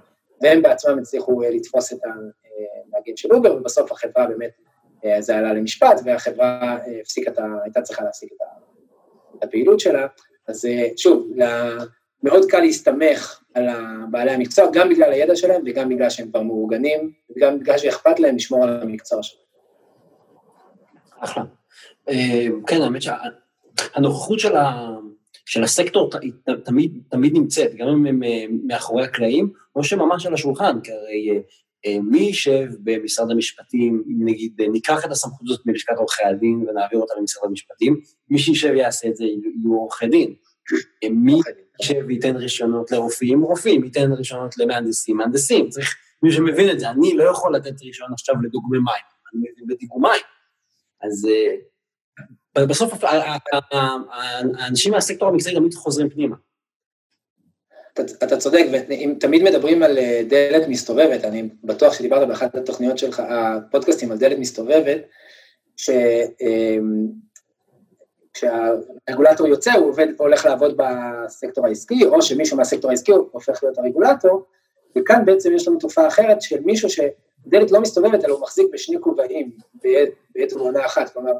והם 0.42 0.62
בעצמם 0.62 0.98
הצליחו 0.98 1.40
לתפוס 1.40 1.92
את 1.92 1.98
הנהגים 2.04 3.16
של 3.16 3.32
Uber, 3.32 3.56
ובסוף 3.56 3.92
החברה 3.92 4.26
באמת, 4.26 4.50
זה 5.20 5.36
עלה 5.36 5.52
למשפט, 5.52 6.00
והחברה 6.04 6.78
הפסיקה, 7.00 7.30
הייתה 7.64 7.82
צריכה 7.82 8.04
להפסיק 8.04 8.32
את 9.38 9.44
הפעילות 9.44 9.80
שלה. 9.80 10.06
אז 10.48 10.68
שוב, 10.96 11.28
מאוד 12.22 12.46
קל 12.50 12.60
להסתמך 12.60 13.40
על 13.54 13.68
בעלי 14.10 14.30
המקצוע, 14.30 14.66
גם 14.72 14.88
בגלל 14.88 15.12
הידע 15.12 15.36
שלהם 15.36 15.62
וגם 15.66 15.88
בגלל 15.88 16.10
שהם 16.10 16.28
כבר 16.28 16.42
מאורגנים, 16.42 17.12
וגם 17.36 17.58
בגלל 17.58 17.78
שאכפת 17.78 18.20
להם 18.20 18.36
לשמור 18.36 18.64
על 18.64 18.82
המקצוע 18.82 19.22
שלהם. 19.22 19.44
אחלה. 21.20 21.42
אה, 22.08 22.46
כן, 22.66 22.82
האמת 22.82 23.02
שהנוכחות 23.02 24.40
של, 24.40 24.56
ה, 24.56 24.88
של 25.46 25.62
הסקטור 25.62 26.10
תמיד, 26.64 27.02
תמיד 27.08 27.32
נמצאת, 27.34 27.74
גם 27.74 27.88
אם 27.88 28.06
הם 28.06 28.22
אה, 28.22 28.44
מאחורי 28.66 29.04
הקלעים, 29.04 29.52
או 29.76 29.84
שממש 29.84 30.26
על 30.26 30.34
השולחן, 30.34 30.80
כי 30.80 30.92
הרי 30.92 31.42
אה, 31.86 31.98
מי 32.02 32.18
יישב 32.18 32.66
במשרד 32.84 33.30
המשפטים, 33.30 34.04
נגיד 34.18 34.62
ניקח 34.72 35.04
את 35.04 35.10
הסמכות 35.10 35.40
הזאת 35.44 35.66
מלשכת 35.66 35.96
עורכי 35.96 36.24
הדין 36.24 36.64
ונעביר 36.68 37.00
אותה 37.00 37.14
למשרד 37.18 37.48
המשפטים, 37.48 38.00
מי 38.30 38.38
שישב 38.38 38.74
יעשה 38.74 39.08
את 39.08 39.16
זה 39.16 39.24
יהיו 39.24 39.74
עורכי 39.74 40.06
דין. 40.06 40.34
מי 41.10 41.40
יישב 41.80 42.04
וייתן 42.06 42.36
רישיונות 42.36 42.92
לרופאים, 42.92 43.42
רופאים, 43.42 43.84
ייתן 43.84 44.12
רישיונות 44.12 44.58
למהנדסים, 44.58 45.16
מהנדסים. 45.16 45.68
צריך 45.68 45.96
מי 46.22 46.32
שמבין 46.32 46.70
את 46.70 46.80
זה. 46.80 46.90
אני 46.90 47.16
לא 47.16 47.24
יכול 47.24 47.56
לתת 47.56 47.82
רישיון 47.82 48.12
עכשיו 48.12 48.34
לדוגמי 48.42 48.78
מים, 48.78 49.04
אני 49.34 49.40
מבין 49.40 49.66
בדיגום 49.66 50.02
מים. 50.02 50.22
אז 51.02 51.28
אה, 51.30 51.56
בסוף 52.58 53.04
האנשים 53.72 54.92
מהסקטור 54.92 55.28
המקצועי 55.28 55.54
תמיד 55.54 55.74
חוזרים 55.74 56.10
פנימה. 56.10 56.36
אתה, 57.92 58.02
אתה 58.02 58.36
צודק, 58.36 58.64
ואם 58.88 59.14
תמיד 59.20 59.42
מדברים 59.42 59.82
על 59.82 59.98
אה, 59.98 60.22
דלת 60.28 60.68
מסתובבת, 60.68 61.24
אני 61.24 61.48
בטוח 61.64 61.92
שדיברת 61.92 62.28
באחת 62.28 62.54
התוכניות 62.54 62.98
שלך, 62.98 63.22
הפודקאסטים 63.28 64.12
על 64.12 64.18
דלת 64.18 64.38
מסתובבת, 64.38 65.00
ש... 65.76 65.90
אמ, 66.40 67.06
כשהרגולטור 68.36 69.46
יוצא, 69.46 69.72
הוא 69.72 69.88
עובד, 69.88 70.06
הולך 70.18 70.46
לעבוד 70.46 70.76
בסקטור 70.76 71.66
העסקי, 71.66 72.04
או 72.04 72.22
שמישהו 72.22 72.56
מהסקטור 72.56 72.90
העסקי 72.90 73.12
הופך 73.12 73.62
להיות 73.62 73.78
הרגולטור, 73.78 74.44
וכאן 74.98 75.24
בעצם 75.24 75.52
יש 75.54 75.68
לנו 75.68 75.78
תופעה 75.78 76.08
אחרת 76.08 76.42
של 76.42 76.60
מישהו 76.60 76.88
שדלת 76.90 77.70
לא 77.70 77.80
מסתובבת, 77.80 78.24
אלא 78.24 78.34
הוא 78.34 78.42
מחזיק 78.42 78.66
בשני 78.72 78.96
כובעים 79.00 79.50
בעת 79.74 80.52
ובעונה 80.52 80.86
אחת, 80.86 81.12
כלומר, 81.12 81.32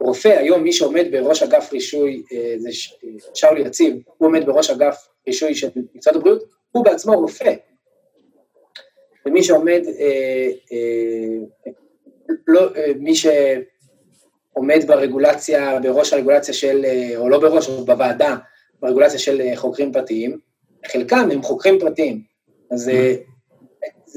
הרופא, 0.00 0.28
היום 0.28 0.62
מי 0.62 0.72
שעומד 0.72 1.06
בראש 1.10 1.42
אגף 1.42 1.72
רישוי, 1.72 2.22
אה, 2.32 2.54
זה 2.58 2.68
אה, 3.04 3.08
שאולי 3.34 3.60
יציב, 3.60 3.94
הוא 4.16 4.28
עומד 4.28 4.46
בראש 4.46 4.70
אגף 4.70 5.08
רישוי 5.26 5.54
של 5.54 5.68
מקצועות 5.94 6.16
הבריאות, 6.16 6.44
הוא 6.72 6.84
בעצמו 6.84 7.12
רופא. 7.12 7.54
ומי 9.26 9.42
שעומד, 9.42 9.82
אה, 9.86 10.48
אה, 10.72 11.72
לא, 12.46 12.74
אה, 12.76 12.92
מי 12.98 13.14
ש... 13.14 13.26
עומד 14.52 14.84
ברגולציה, 14.86 15.80
בראש 15.80 16.12
הרגולציה 16.12 16.54
של, 16.54 16.84
אה, 16.84 17.16
או 17.16 17.28
לא 17.28 17.38
בראש, 17.40 17.68
או 17.68 17.84
בוועדה, 17.84 18.36
ברגולציה 18.80 19.18
של 19.18 19.42
חוקרים 19.54 19.92
פרטיים, 19.92 20.38
חלקם 20.86 21.28
הם 21.32 21.42
חוקרים 21.42 21.78
פרטיים. 21.78 22.22
אז 22.70 22.90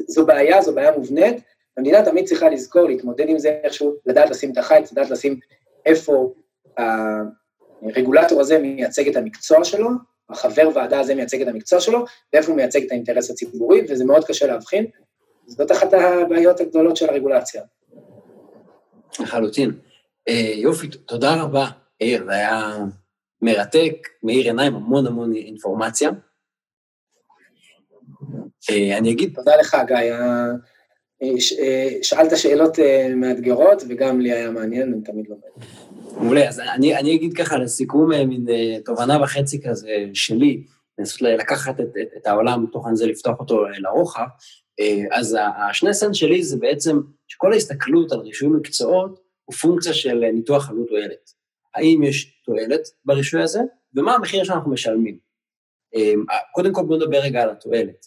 זו 0.07 0.25
בעיה, 0.25 0.61
זו 0.61 0.73
בעיה 0.73 0.97
מובנית, 0.97 1.35
המדינה 1.77 2.05
תמיד 2.05 2.25
צריכה 2.25 2.49
לזכור, 2.49 2.81
להתמודד 2.81 3.29
עם 3.29 3.39
זה 3.39 3.49
איכשהו, 3.63 3.95
לדעת 4.05 4.29
לשים 4.29 4.51
את 4.51 4.57
החיץ, 4.57 4.91
לדעת 4.91 5.09
לשים 5.09 5.39
איפה 5.87 6.33
הרגולטור 7.83 8.41
הזה 8.41 8.59
מייצג 8.59 9.07
את 9.07 9.15
המקצוע 9.15 9.63
שלו, 9.63 9.89
החבר 10.29 10.69
ועדה 10.75 10.99
הזה 10.99 11.15
מייצג 11.15 11.41
את 11.41 11.47
המקצוע 11.47 11.79
שלו, 11.79 12.05
ואיפה 12.33 12.47
הוא 12.47 12.55
מייצג 12.55 12.83
את 12.83 12.91
האינטרס 12.91 13.31
הציבורי, 13.31 13.81
וזה 13.89 14.05
מאוד 14.05 14.25
קשה 14.25 14.47
להבחין. 14.47 14.85
זאת 15.45 15.71
אחת 15.71 15.93
הבעיות 15.93 16.59
הגדולות 16.59 16.97
של 16.97 17.09
הרגולציה. 17.09 17.63
לחלוטין. 19.19 19.71
אה, 20.29 20.51
יופי, 20.55 20.87
תודה 20.87 21.41
רבה, 21.41 21.67
יאיר, 22.01 22.25
זה 22.25 22.31
היה 22.31 22.77
מרתק, 23.41 24.07
מאיר 24.23 24.45
עיניים, 24.45 24.75
המון 24.75 25.07
המון 25.07 25.33
אינפורמציה. 25.35 26.09
אה, 28.69 28.97
אני 28.97 29.11
אגיד... 29.11 29.35
תודה 29.35 29.55
לך, 29.55 29.77
גיא. 29.87 30.13
אה, 31.23 31.29
שאלת 32.01 32.37
שאלות 32.37 32.79
מאתגרות, 33.15 33.83
וגם 33.89 34.21
לי 34.21 34.31
היה 34.31 34.51
מעניין, 34.51 34.93
אני 34.93 35.01
תמיד 35.01 35.25
לומד. 35.27 35.67
מעולה, 36.21 36.49
אז 36.49 36.59
אני, 36.59 36.97
אני 36.97 37.15
אגיד 37.15 37.33
ככה 37.33 37.57
לסיכום 37.57 38.09
מין 38.09 38.45
תובנה 38.85 39.23
וחצי 39.23 39.61
כזה 39.61 40.05
שלי, 40.13 40.63
לנסות 40.99 41.21
לקחת 41.21 41.79
את, 41.79 41.85
את, 42.01 42.07
את 42.17 42.27
העולם 42.27 42.63
מתוכן 42.63 42.95
זה, 42.95 43.05
לפתוח 43.05 43.39
אותו 43.39 43.65
לרוחב. 43.77 44.25
אז 45.11 45.37
השני 45.69 45.93
סנט 45.93 46.15
שלי 46.15 46.43
זה 46.43 46.57
בעצם 46.57 46.99
שכל 47.27 47.53
ההסתכלות 47.53 48.11
על 48.11 48.19
רישוי 48.19 48.49
מקצועות, 48.49 49.19
הוא 49.45 49.55
פונקציה 49.55 49.93
של 49.93 50.23
אה, 50.23 50.31
ניתוח 50.31 50.69
עלות 50.69 50.87
תועלת. 50.87 51.31
האם 51.75 52.03
יש 52.03 52.41
תועלת 52.45 52.81
ברישוי 53.05 53.43
הזה, 53.43 53.59
ומה 53.95 54.15
המחיר 54.15 54.43
שאנחנו 54.43 54.71
משלמים. 54.71 55.27
קודם 56.53 56.73
כל 56.73 56.81
בואו 56.81 56.99
נדבר 56.99 57.19
רגע 57.19 57.41
על 57.41 57.49
התועלת. 57.49 58.05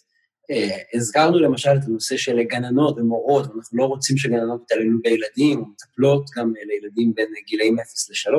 אה, 0.51 0.77
הזכרנו 0.93 1.39
למשל 1.39 1.69
את 1.69 1.87
הנושא 1.87 2.17
של 2.17 2.43
גננות 2.43 2.97
ומורות, 2.97 3.47
ואנחנו 3.47 3.77
לא 3.77 3.85
רוצים 3.85 4.17
שגננות 4.17 4.61
יתעללו 4.63 4.99
בילדים, 5.01 5.59
או 5.59 5.65
מטפלות 5.65 6.25
גם 6.37 6.53
אה, 6.57 6.61
לילדים 6.65 7.13
בין 7.13 7.27
גילאים 7.47 7.79
0 7.79 8.09
ל-3, 8.09 8.33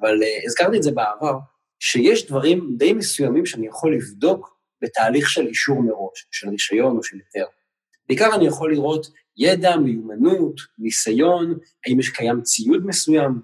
אבל 0.00 0.20
הזכרתי 0.46 0.76
את 0.76 0.82
זה 0.82 0.90
בעבר, 0.90 1.38
שיש 1.78 2.26
דברים 2.26 2.74
די 2.78 2.92
מסוימים 2.92 3.46
שאני 3.46 3.66
יכול 3.66 3.94
לבדוק 3.94 4.56
בתהליך 4.82 5.30
של 5.30 5.46
אישור 5.46 5.82
מראש, 5.82 6.28
של 6.30 6.48
רישיון 6.48 6.96
או 6.96 7.02
של 7.02 7.16
היתר. 7.16 7.46
בעיקר 8.08 8.34
אני 8.34 8.46
יכול 8.46 8.72
לראות 8.72 9.06
ידע, 9.36 9.76
מיומנות, 9.76 10.60
ניסיון, 10.78 11.58
האם 11.86 12.00
יש 12.00 12.08
קיים 12.08 12.42
ציוד 12.42 12.86
מסוים. 12.86 13.40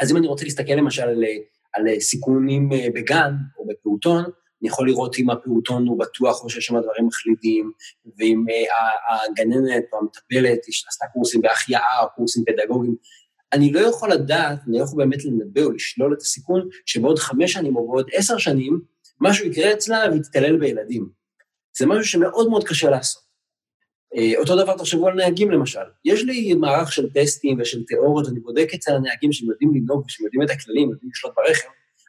אז 0.00 0.12
אם 0.12 0.16
אני 0.16 0.26
רוצה 0.26 0.44
להסתכל 0.44 0.72
למשל 0.72 1.02
על, 1.02 1.24
על 1.72 2.00
סיכונים 2.00 2.72
אה, 2.72 2.86
בגן 2.94 3.32
או 3.58 3.66
בפעוטון, 3.66 4.24
אני 4.64 4.70
יכול 4.70 4.88
לראות 4.88 5.18
אם 5.18 5.30
הפעוטון 5.30 5.86
הוא 5.86 5.98
בטוח 5.98 6.44
או 6.44 6.50
שיש 6.50 6.66
שם 6.66 6.80
דברים 6.80 7.06
מחלידים, 7.06 7.72
ואם 8.18 8.44
אה, 8.50 9.24
הגננת 9.24 9.84
או 9.92 9.98
המטפלת 9.98 10.58
עשתה 10.88 11.06
קורסים 11.12 11.40
בהחייאה 11.40 12.02
או 12.02 12.06
קורסים 12.16 12.44
פדגוגיים. 12.46 12.94
אני 13.52 13.72
לא 13.72 13.80
יכול 13.80 14.12
לדעת, 14.12 14.58
אני 14.68 14.78
לא 14.78 14.84
יכול 14.84 15.04
באמת 15.04 15.24
לנבא 15.24 15.62
או 15.62 15.72
לשלול 15.72 16.14
את 16.14 16.22
הסיכון 16.22 16.68
שבעוד 16.86 17.18
חמש 17.18 17.52
שנים 17.52 17.76
או 17.76 17.88
בעוד 17.88 18.10
עשר 18.12 18.38
שנים, 18.38 18.80
משהו 19.20 19.46
יקרה 19.46 19.72
אצלה 19.72 20.04
ויתקלל 20.12 20.56
בילדים. 20.56 21.08
זה 21.78 21.86
משהו 21.86 22.04
שמאוד 22.04 22.48
מאוד 22.48 22.64
קשה 22.64 22.90
לעשות. 22.90 23.22
אה, 24.16 24.32
אותו 24.38 24.56
דבר 24.56 24.76
תחשבו 24.76 25.08
על 25.08 25.14
נהגים 25.14 25.50
למשל. 25.50 25.84
יש 26.04 26.22
לי 26.22 26.54
מערך 26.54 26.92
של 26.92 27.12
טסטים 27.12 27.60
ושל 27.60 27.84
תיאוריות, 27.84 28.28
אני 28.28 28.40
בודק 28.40 28.68
אצל 28.74 28.92
הנהגים 28.92 29.32
שהם 29.32 29.50
יודעים 29.50 29.74
לנהוג 29.74 30.04
ושהם 30.06 30.24
יודעים 30.24 30.42
את 30.42 30.50
הכללים, 30.50 30.90
יודעים 30.90 31.10
לשלוט 31.10 31.34
ברכב. 31.36 31.68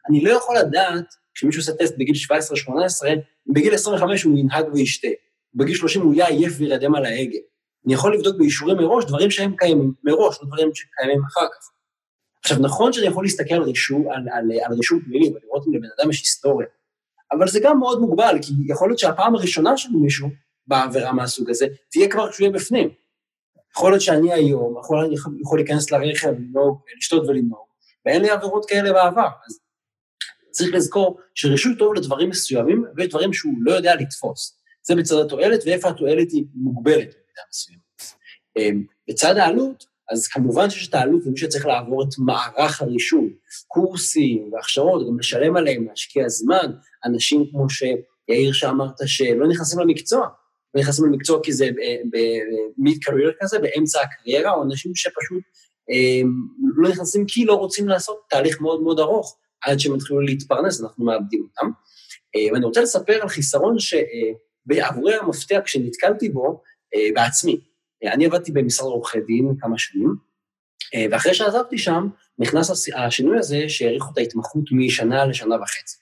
אני 0.10 0.22
לא 0.22 0.30
יכול 0.30 0.58
לדעת, 0.58 1.25
כשמישהו 1.36 1.62
עושה 1.62 1.74
טסט 1.74 1.96
בגיל 1.98 2.16
17-18, 2.16 3.08
אם 3.48 3.54
בגיל 3.54 3.74
25 3.74 4.24
הוא 4.24 4.38
ינהג 4.38 4.66
וישתה, 4.74 5.08
בגיל 5.54 5.76
30 5.76 6.02
הוא 6.02 6.14
יהיה 6.14 6.28
עייף 6.28 6.54
וירדם 6.58 6.96
על 6.96 7.06
ההגה. 7.06 7.38
אני 7.86 7.94
יכול 7.94 8.16
לבדוק 8.16 8.38
באישורים 8.38 8.78
מראש 8.78 9.06
דברים 9.06 9.32
שהם 9.32 9.56
קיימים 9.58 9.94
מראש, 10.04 10.38
לא 10.42 10.48
דברים 10.48 10.70
שקיימים 10.74 11.22
אחר 11.28 11.48
כך. 11.48 11.70
עכשיו, 12.44 12.58
נכון 12.60 12.94
שאני 12.94 13.08
יכול 13.08 13.24
להסתכל 13.24 13.56
על 13.56 13.64
רישום, 13.64 14.10
על, 14.10 14.30
על, 14.32 14.52
על 14.66 14.74
רישום 14.74 15.02
פלילי 15.02 15.30
ולראות 15.30 15.68
אם 15.68 15.74
לבן 15.74 15.88
אדם 16.00 16.10
יש 16.10 16.20
היסטוריה, 16.20 16.68
אבל 17.32 17.48
זה 17.48 17.60
גם 17.64 17.80
מאוד 17.80 18.00
מוגבל, 18.00 18.38
כי 18.42 18.54
יכול 18.68 18.90
להיות 18.90 19.00
שהפעם 19.00 19.36
הראשונה 19.36 19.78
של 19.78 19.90
מישהו 20.02 20.30
בעבירה 20.68 21.14
מהסוג 21.14 21.50
הזה, 21.50 21.68
תהיה 21.92 22.10
כבר 22.10 22.32
כשהוא 22.32 22.46
יהיה 22.46 22.56
בפנים. 22.56 22.90
יכול 23.78 23.92
להיות 23.92 24.02
שאני 24.02 24.34
היום, 24.34 24.76
יכול, 24.80 25.14
יכול 25.42 25.60
להיכנס 25.60 25.92
לרכב, 25.92 26.34
לנהוג, 26.40 26.82
לשתות 26.98 27.28
ולנהוג, 27.28 27.66
ואין 28.06 28.22
לי 28.22 28.30
עבירות 28.30 28.66
כאלה 28.66 28.94
בעבר. 28.94 29.28
אז 29.48 29.60
צריך 30.56 30.74
לזכור 30.74 31.20
שרישוי 31.34 31.76
טוב 31.76 31.94
לדברים 31.94 32.30
מסוימים, 32.30 32.86
ויש 32.96 33.10
דברים 33.10 33.34
שהוא 33.34 33.54
לא 33.62 33.72
יודע 33.72 33.96
לתפוס. 33.96 34.58
זה 34.84 34.96
בצד 34.96 35.16
התועלת, 35.26 35.60
ואיפה 35.66 35.90
התועלת 35.90 36.32
היא 36.32 36.44
מוגבלת 36.54 37.08
במידה 37.08 37.42
מסוימת. 37.50 37.82
אמ, 38.58 38.84
בצד 39.10 39.38
העלות, 39.38 39.86
אז 40.12 40.28
כמובן 40.28 40.70
שיש 40.70 40.90
את 40.90 40.94
העלות 40.94 41.22
ומי 41.26 41.38
שצריך 41.38 41.66
לעבור 41.66 42.04
את 42.04 42.10
מערך 42.18 42.82
הרישוי, 42.82 43.34
קורסים 43.68 44.54
והכשרות, 44.54 45.08
גם 45.08 45.20
לשלם 45.20 45.56
עליהם, 45.56 45.88
להשקיע 45.88 46.30
זמן, 46.30 46.72
אנשים 47.06 47.46
כמו 47.52 47.70
שיאיר 47.70 48.54
שאמרת 48.54 48.96
שלא 49.06 49.48
נכנסים 49.48 49.80
למקצוע, 49.80 50.28
לא 50.76 50.82
נכנסים 50.82 51.06
למקצוע 51.06 51.40
כי 51.44 51.54
זה 51.54 51.70
במיד 52.12 52.98
קרייר 53.04 53.32
כזה, 53.40 53.60
באמצע 53.60 54.00
הקריירה, 54.02 54.54
או 54.54 54.64
אנשים 54.64 54.96
שפשוט 54.96 55.44
אה, 55.92 56.22
לא 56.76 56.90
נכנסים 56.90 57.26
כי 57.28 57.46
לא 57.46 57.54
רוצים 57.54 57.88
לעשות 57.88 58.18
תהליך 58.30 58.62
מאוד 58.62 58.82
מאוד 58.82 59.00
ארוך, 59.00 59.38
עד 59.66 59.80
שהם 59.80 59.96
יתחילו 59.96 60.22
להתפרנס, 60.22 60.82
אנחנו 60.82 61.06
מאבדים 61.06 61.42
אותם. 61.44 61.72
אה, 62.36 62.54
ואני 62.54 62.66
רוצה 62.66 62.82
לספר 62.82 63.22
על 63.22 63.28
חיסרון 63.28 63.76
שבעבורי 63.80 65.16
המפתח, 65.16 65.60
כשנתקלתי 65.66 66.30
בו 66.30 66.62
בעצמי, 67.14 67.60
אני 68.04 68.26
עבדתי 68.26 68.52
במשרד 68.52 68.88
עורכי 68.88 69.22
דין 69.22 69.56
כמה 69.60 69.78
שנים, 69.78 70.16
אה, 70.96 71.06
ואחרי 71.12 71.34
שעזבתי 71.34 71.78
שם, 71.78 72.08
נכנס 72.40 72.90
השינוי 72.96 73.40
הזה 73.40 73.70
שהאריכו 73.70 74.12
את 74.14 74.18
ההתמחות 74.18 74.64
משנה 74.72 75.26
לשנה 75.26 75.56
וחצי. 75.56 75.98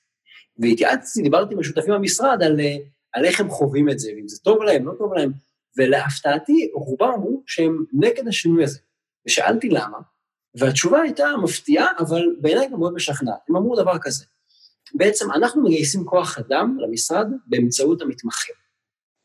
והתייעצתי, 0.57 1.21
דיברתי 1.21 1.53
עם 1.53 1.59
השותפים 1.59 1.93
במשרד 1.93 2.43
על, 2.43 2.59
אה, 2.59 2.75
על 3.13 3.25
איך 3.25 3.39
הם 3.39 3.49
חווים 3.49 3.89
את 3.89 3.99
זה, 3.99 4.11
ואם 4.15 4.27
זה 4.27 4.37
טוב 4.43 4.63
להם, 4.63 4.87
לא 4.87 4.93
טוב 4.97 5.13
להם, 5.13 5.31
ולהפתעתי, 5.77 6.69
רובם 6.73 7.11
אמרו 7.15 7.43
שהם 7.47 7.85
נגד 7.93 8.27
השינוי 8.27 8.63
הזה. 8.63 8.79
ושאלתי 9.27 9.69
למה, 9.69 9.97
והתשובה 10.55 11.01
הייתה 11.01 11.27
מפתיעה, 11.43 11.87
אבל 11.99 12.23
בעיניי 12.41 12.69
גם 12.69 12.79
מאוד 12.79 12.93
משכנעת. 12.93 13.39
הם 13.49 13.55
אמרו 13.55 13.81
דבר 13.81 13.97
כזה, 14.01 14.25
בעצם 14.95 15.31
אנחנו 15.31 15.63
מגייסים 15.63 16.05
כוח 16.05 16.37
אדם 16.37 16.77
למשרד 16.79 17.27
באמצעות 17.45 18.01
המתמחים. 18.01 18.55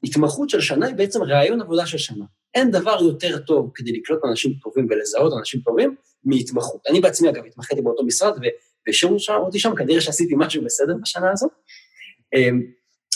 התמחות 0.04 0.50
של 0.50 0.60
שנה 0.60 0.86
היא 0.86 0.94
בעצם 0.94 1.22
ראיון 1.22 1.60
עבודה 1.60 1.86
של 1.86 1.98
שנה. 1.98 2.24
אין 2.54 2.70
דבר 2.70 2.98
יותר 3.02 3.38
טוב 3.38 3.70
כדי 3.74 3.92
לקלוט 3.92 4.24
אנשים 4.30 4.52
טובים 4.62 4.86
ולזהות 4.90 5.32
אנשים 5.38 5.60
טובים 5.60 5.94
מהתמחות. 6.24 6.80
אני 6.90 7.00
בעצמי, 7.00 7.28
אגב, 7.28 7.44
התמחיתי 7.44 7.82
באותו 7.82 8.04
משרד, 8.04 8.38
והשאירו 8.86 9.16
אותי 9.28 9.58
שם, 9.58 9.74
כנראה 9.76 10.00
שעשיתי 10.00 10.34
משהו 10.36 10.64
בסדר 10.64 10.94
בשנה 11.02 11.30
הזאת. 11.32 11.50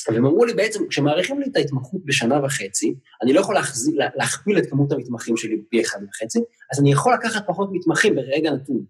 והם 0.08 0.26
אמרו 0.26 0.44
לי 0.44 0.54
בעצם, 0.54 0.88
כשמאריכים 0.88 1.40
לי 1.40 1.46
את 1.50 1.56
ההתמחות 1.56 2.00
בשנה 2.04 2.44
וחצי, 2.44 2.94
אני 3.22 3.32
לא 3.32 3.40
יכול 3.40 3.54
להחזיק, 3.54 3.94
להכפיל 4.16 4.58
את 4.58 4.70
כמות 4.70 4.92
המתמחים 4.92 5.36
שלי 5.36 5.56
בפי 5.56 5.82
אחד 5.82 5.98
וחצי, 6.08 6.38
אז 6.72 6.80
אני 6.80 6.92
יכול 6.92 7.14
לקחת 7.14 7.46
פחות 7.46 7.68
מתמחים 7.72 8.14
ברגע 8.14 8.50
נתון. 8.50 8.84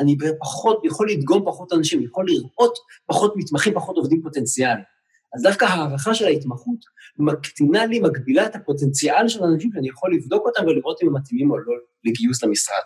אני 0.00 0.16
פחות, 0.40 0.80
יכול 0.84 1.10
לדגום 1.10 1.44
פחות 1.46 1.72
אנשים, 1.72 2.02
יכול 2.02 2.26
לראות 2.28 2.78
פחות 3.06 3.34
מתמחים, 3.36 3.74
פחות 3.74 3.96
עובדים 3.96 4.22
פוטנציאליים. 4.22 4.84
אז 5.34 5.42
דווקא 5.42 5.64
ההערכה 5.64 6.14
של 6.14 6.24
ההתמחות 6.24 6.78
מקטינה 7.18 7.86
לי, 7.86 8.00
מגבילה 8.00 8.46
את 8.46 8.56
הפוטנציאל 8.56 9.28
של 9.28 9.44
האנשים 9.44 9.70
שאני 9.74 9.88
יכול 9.88 10.14
לבדוק 10.14 10.46
אותם 10.46 10.66
ולראות 10.66 11.02
אם 11.02 11.08
הם 11.08 11.16
מתאימים 11.16 11.50
או 11.50 11.58
לא 11.58 11.74
לגיוס 12.04 12.44
למשרד. 12.44 12.84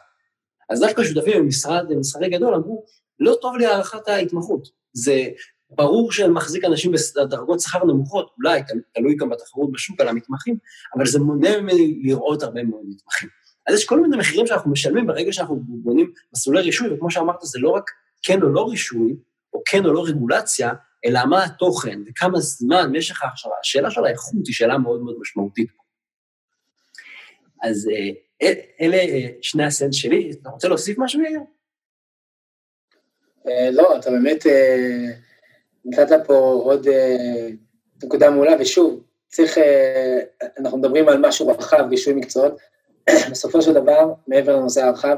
אז 0.70 0.80
דווקא 0.80 1.04
שותפים 1.04 1.42
במשרד, 1.42 1.84
במשרדי 1.88 2.28
גדול, 2.28 2.54
אמרו, 2.54 2.84
לא 3.20 3.36
טוב 3.42 3.56
לי 3.56 3.66
הערכת 3.66 4.08
ההתמחות. 4.08 4.68
זה 4.92 5.28
ברור 5.70 6.12
שאני 6.12 6.32
מחזיק 6.32 6.64
אנשים 6.64 6.92
בדרגות 7.16 7.60
שכר 7.60 7.84
נמוכות, 7.84 8.30
אולי, 8.38 8.60
תלוי 8.94 9.14
גם 9.14 9.28
בתחרות 9.28 9.72
בשוק 9.72 10.00
על 10.00 10.08
המתמחים, 10.08 10.56
אבל 10.96 11.06
זה 11.06 11.18
מונע 11.18 11.60
ממני 11.60 12.00
לראות 12.02 12.42
הרבה 12.42 12.62
מאוד 12.62 12.82
מתמחים. 12.88 13.28
אז 13.68 13.74
יש 13.74 13.84
כל 13.84 14.00
מיני 14.00 14.16
מחירים 14.16 14.46
שאנחנו 14.46 14.70
משלמים 14.70 15.06
ברגע 15.06 15.32
שאנחנו 15.32 15.60
בונים 15.64 16.12
מסלולי 16.32 16.60
רישוי, 16.60 16.92
וכמו 16.92 17.10
שאמרת, 17.10 17.36
זה 17.42 17.58
לא 17.58 17.70
רק 17.70 17.90
כן 18.22 18.42
או 18.42 18.48
לא 18.48 18.68
רישוי, 18.68 19.16
או 19.54 19.62
כן 19.66 19.84
או 19.84 19.92
לא 19.92 20.04
רגולציה, 20.06 20.72
אלא 21.04 21.20
מה 21.24 21.44
התוכן 21.44 22.00
וכמה 22.06 22.40
זמן, 22.40 22.92
משך 22.92 23.22
ההכשרה. 23.22 23.52
השאלה 23.60 23.90
של 23.90 24.04
האיכות 24.04 24.46
היא 24.46 24.54
שאלה 24.54 24.78
מאוד 24.78 25.00
מאוד 25.02 25.16
משמעותית. 25.20 25.68
אז 27.62 27.88
אה, 27.88 28.48
אלה 28.80 28.96
אה, 28.96 29.28
שני 29.42 29.64
הסנס 29.64 29.94
שלי. 29.94 30.30
אתה 30.42 30.50
רוצה 30.50 30.68
להוסיף 30.68 30.98
משהו, 30.98 31.20
יאיר? 31.20 31.40
אה, 33.48 33.70
לא, 33.70 33.98
אתה 33.98 34.10
באמת 34.10 34.46
נתת 35.84 36.26
פה 36.26 36.34
עוד 36.64 36.86
נקודה 38.04 38.30
מעולה, 38.30 38.52
ושוב, 38.60 39.02
צריך, 39.28 39.58
אנחנו 40.58 40.78
מדברים 40.78 41.08
על 41.08 41.18
משהו 41.20 41.48
רחב, 41.48 41.86
רישוי 41.90 42.14
מקצועות, 42.14 42.56
בסופו 43.30 43.62
של 43.62 43.72
דבר, 43.72 44.12
מעבר 44.26 44.56
לנושא 44.56 44.84
הרחב, 44.84 45.16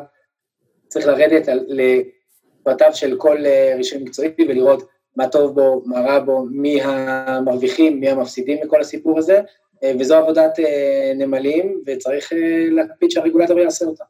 צריך 0.89 1.07
לרדת 1.07 1.49
לפרטיו 1.69 2.91
של 2.95 3.17
כל 3.19 3.39
רישוי 3.77 4.03
מקצועי 4.03 4.29
ולראות 4.39 4.89
מה 5.17 5.29
טוב 5.29 5.55
בו, 5.55 5.83
מה 5.87 6.01
רע 6.01 6.19
בו, 6.19 6.45
מי 6.51 6.83
המרוויחים, 6.83 8.01
מי 8.01 8.09
המפסידים 8.09 8.59
מכל 8.65 8.81
הסיפור 8.81 9.19
הזה, 9.19 9.41
אה, 9.85 9.93
וזו 10.01 10.17
עבודת 10.17 10.61
אה, 10.61 11.13
נמלים, 11.15 11.83
וצריך 11.87 12.33
אה, 12.33 12.67
להקפיד 12.71 13.11
שהרגולטור 13.11 13.59
יעשה 13.59 13.85
אותה. 13.85 14.05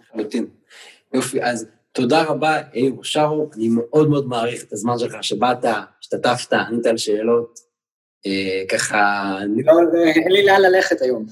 לחלוטין. 0.00 0.46
יופי, 1.14 1.42
אז 1.42 1.66
תודה 1.92 2.22
רבה, 2.22 2.58
יאיר 2.74 2.92
אושרו, 2.92 3.50
אני 3.56 3.68
מאוד 3.68 4.08
מאוד 4.08 4.26
מעריך 4.26 4.64
את 4.64 4.72
הזמן 4.72 4.98
שלך, 4.98 5.24
שבאת, 5.24 5.64
השתתפת, 6.00 6.52
ענית 6.52 6.86
על 6.86 6.96
שאלות, 6.96 7.58
ככה... 8.68 9.34
לא, 9.64 9.72
אין 10.06 10.32
לי 10.32 10.44
לאן 10.44 10.60
ללכת 10.62 11.02
היום. 11.02 11.26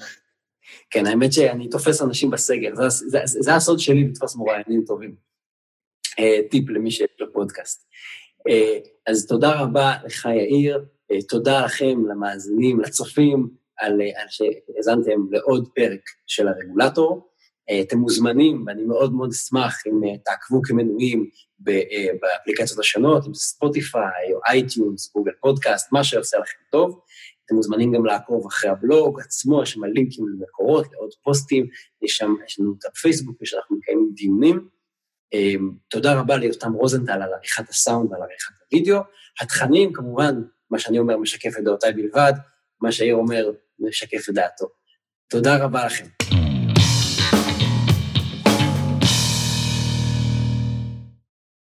כן, 0.90 1.06
האמת 1.06 1.32
שאני 1.32 1.68
תופס 1.68 2.02
אנשים 2.02 2.30
בסגל, 2.30 2.74
זה, 2.74 2.88
זה, 2.88 3.18
זה 3.24 3.54
הסוד 3.54 3.78
שלי 3.78 4.04
לתפוס 4.04 4.36
מוראיינים 4.36 4.84
טובים. 4.86 5.14
טיפ 6.50 6.68
למי 6.68 6.90
שיש 6.90 7.10
לו 7.20 7.32
פודקאסט. 7.32 7.88
אה, 8.48 8.78
אז 9.06 9.26
תודה 9.26 9.60
רבה 9.60 9.92
לך, 10.04 10.24
יאיר, 10.24 10.84
אה, 11.12 11.22
תודה 11.22 11.64
לכם, 11.64 12.06
למאזינים, 12.06 12.80
לצופים, 12.80 13.48
על, 13.78 14.00
אה, 14.00 14.22
על 14.22 14.26
שהאזנתם 14.28 15.20
לעוד 15.30 15.68
פרק 15.74 16.00
של 16.26 16.48
הרגולטור. 16.48 17.27
אתם 17.82 17.98
מוזמנים, 17.98 18.64
ואני 18.66 18.82
מאוד 18.82 19.12
מאוד 19.12 19.30
אשמח 19.30 19.82
אם 19.86 20.16
תעקבו 20.24 20.62
כמנויים 20.62 21.30
באפליקציות 22.20 22.78
השונות, 22.78 23.26
אם 23.26 23.34
זה 23.34 23.40
Spotify 23.40 24.32
או 24.34 24.40
iTunes, 24.48 25.12
Google 25.12 25.32
Podcast, 25.40 25.92
מה 25.92 26.04
שעושה 26.04 26.38
לכם 26.38 26.58
טוב. 26.70 27.00
אתם 27.46 27.54
מוזמנים 27.54 27.92
גם 27.92 28.04
לעקוב 28.04 28.46
אחרי 28.46 28.70
הבלוג 28.70 29.20
עצמו, 29.20 29.62
יש 29.62 29.72
שם 29.72 29.84
לינקים 29.84 30.26
למקורות, 30.28 30.86
לעוד 30.92 31.10
פוסטים, 31.22 31.66
יש 32.02 32.16
שם, 32.16 32.34
יש 32.46 32.60
לנו 32.60 32.74
את 32.78 32.84
הפייסבוק, 32.84 33.36
ושאנחנו 33.42 33.76
מקיימים 33.76 34.10
דיונים. 34.14 34.68
תודה 35.90 36.20
רבה 36.20 36.36
ליותם 36.36 36.72
רוזנטל 36.72 37.12
על 37.12 37.32
עריכת 37.32 37.68
הסאונד 37.68 38.12
ועל 38.12 38.22
עריכת 38.22 38.54
הוידאו. 38.70 38.98
התכנים, 39.40 39.92
כמובן, 39.92 40.42
מה 40.70 40.78
שאני 40.78 40.98
אומר 40.98 41.16
משקף 41.16 41.58
את 41.58 41.64
דעותיי 41.64 41.92
בלבד, 41.92 42.32
מה 42.80 42.92
שהעיר 42.92 43.14
אומר 43.14 43.50
משקף 43.78 44.28
את 44.28 44.34
דעתו. 44.34 44.66
תודה 45.30 45.64
רבה 45.64 45.86
לכם. 45.86 46.06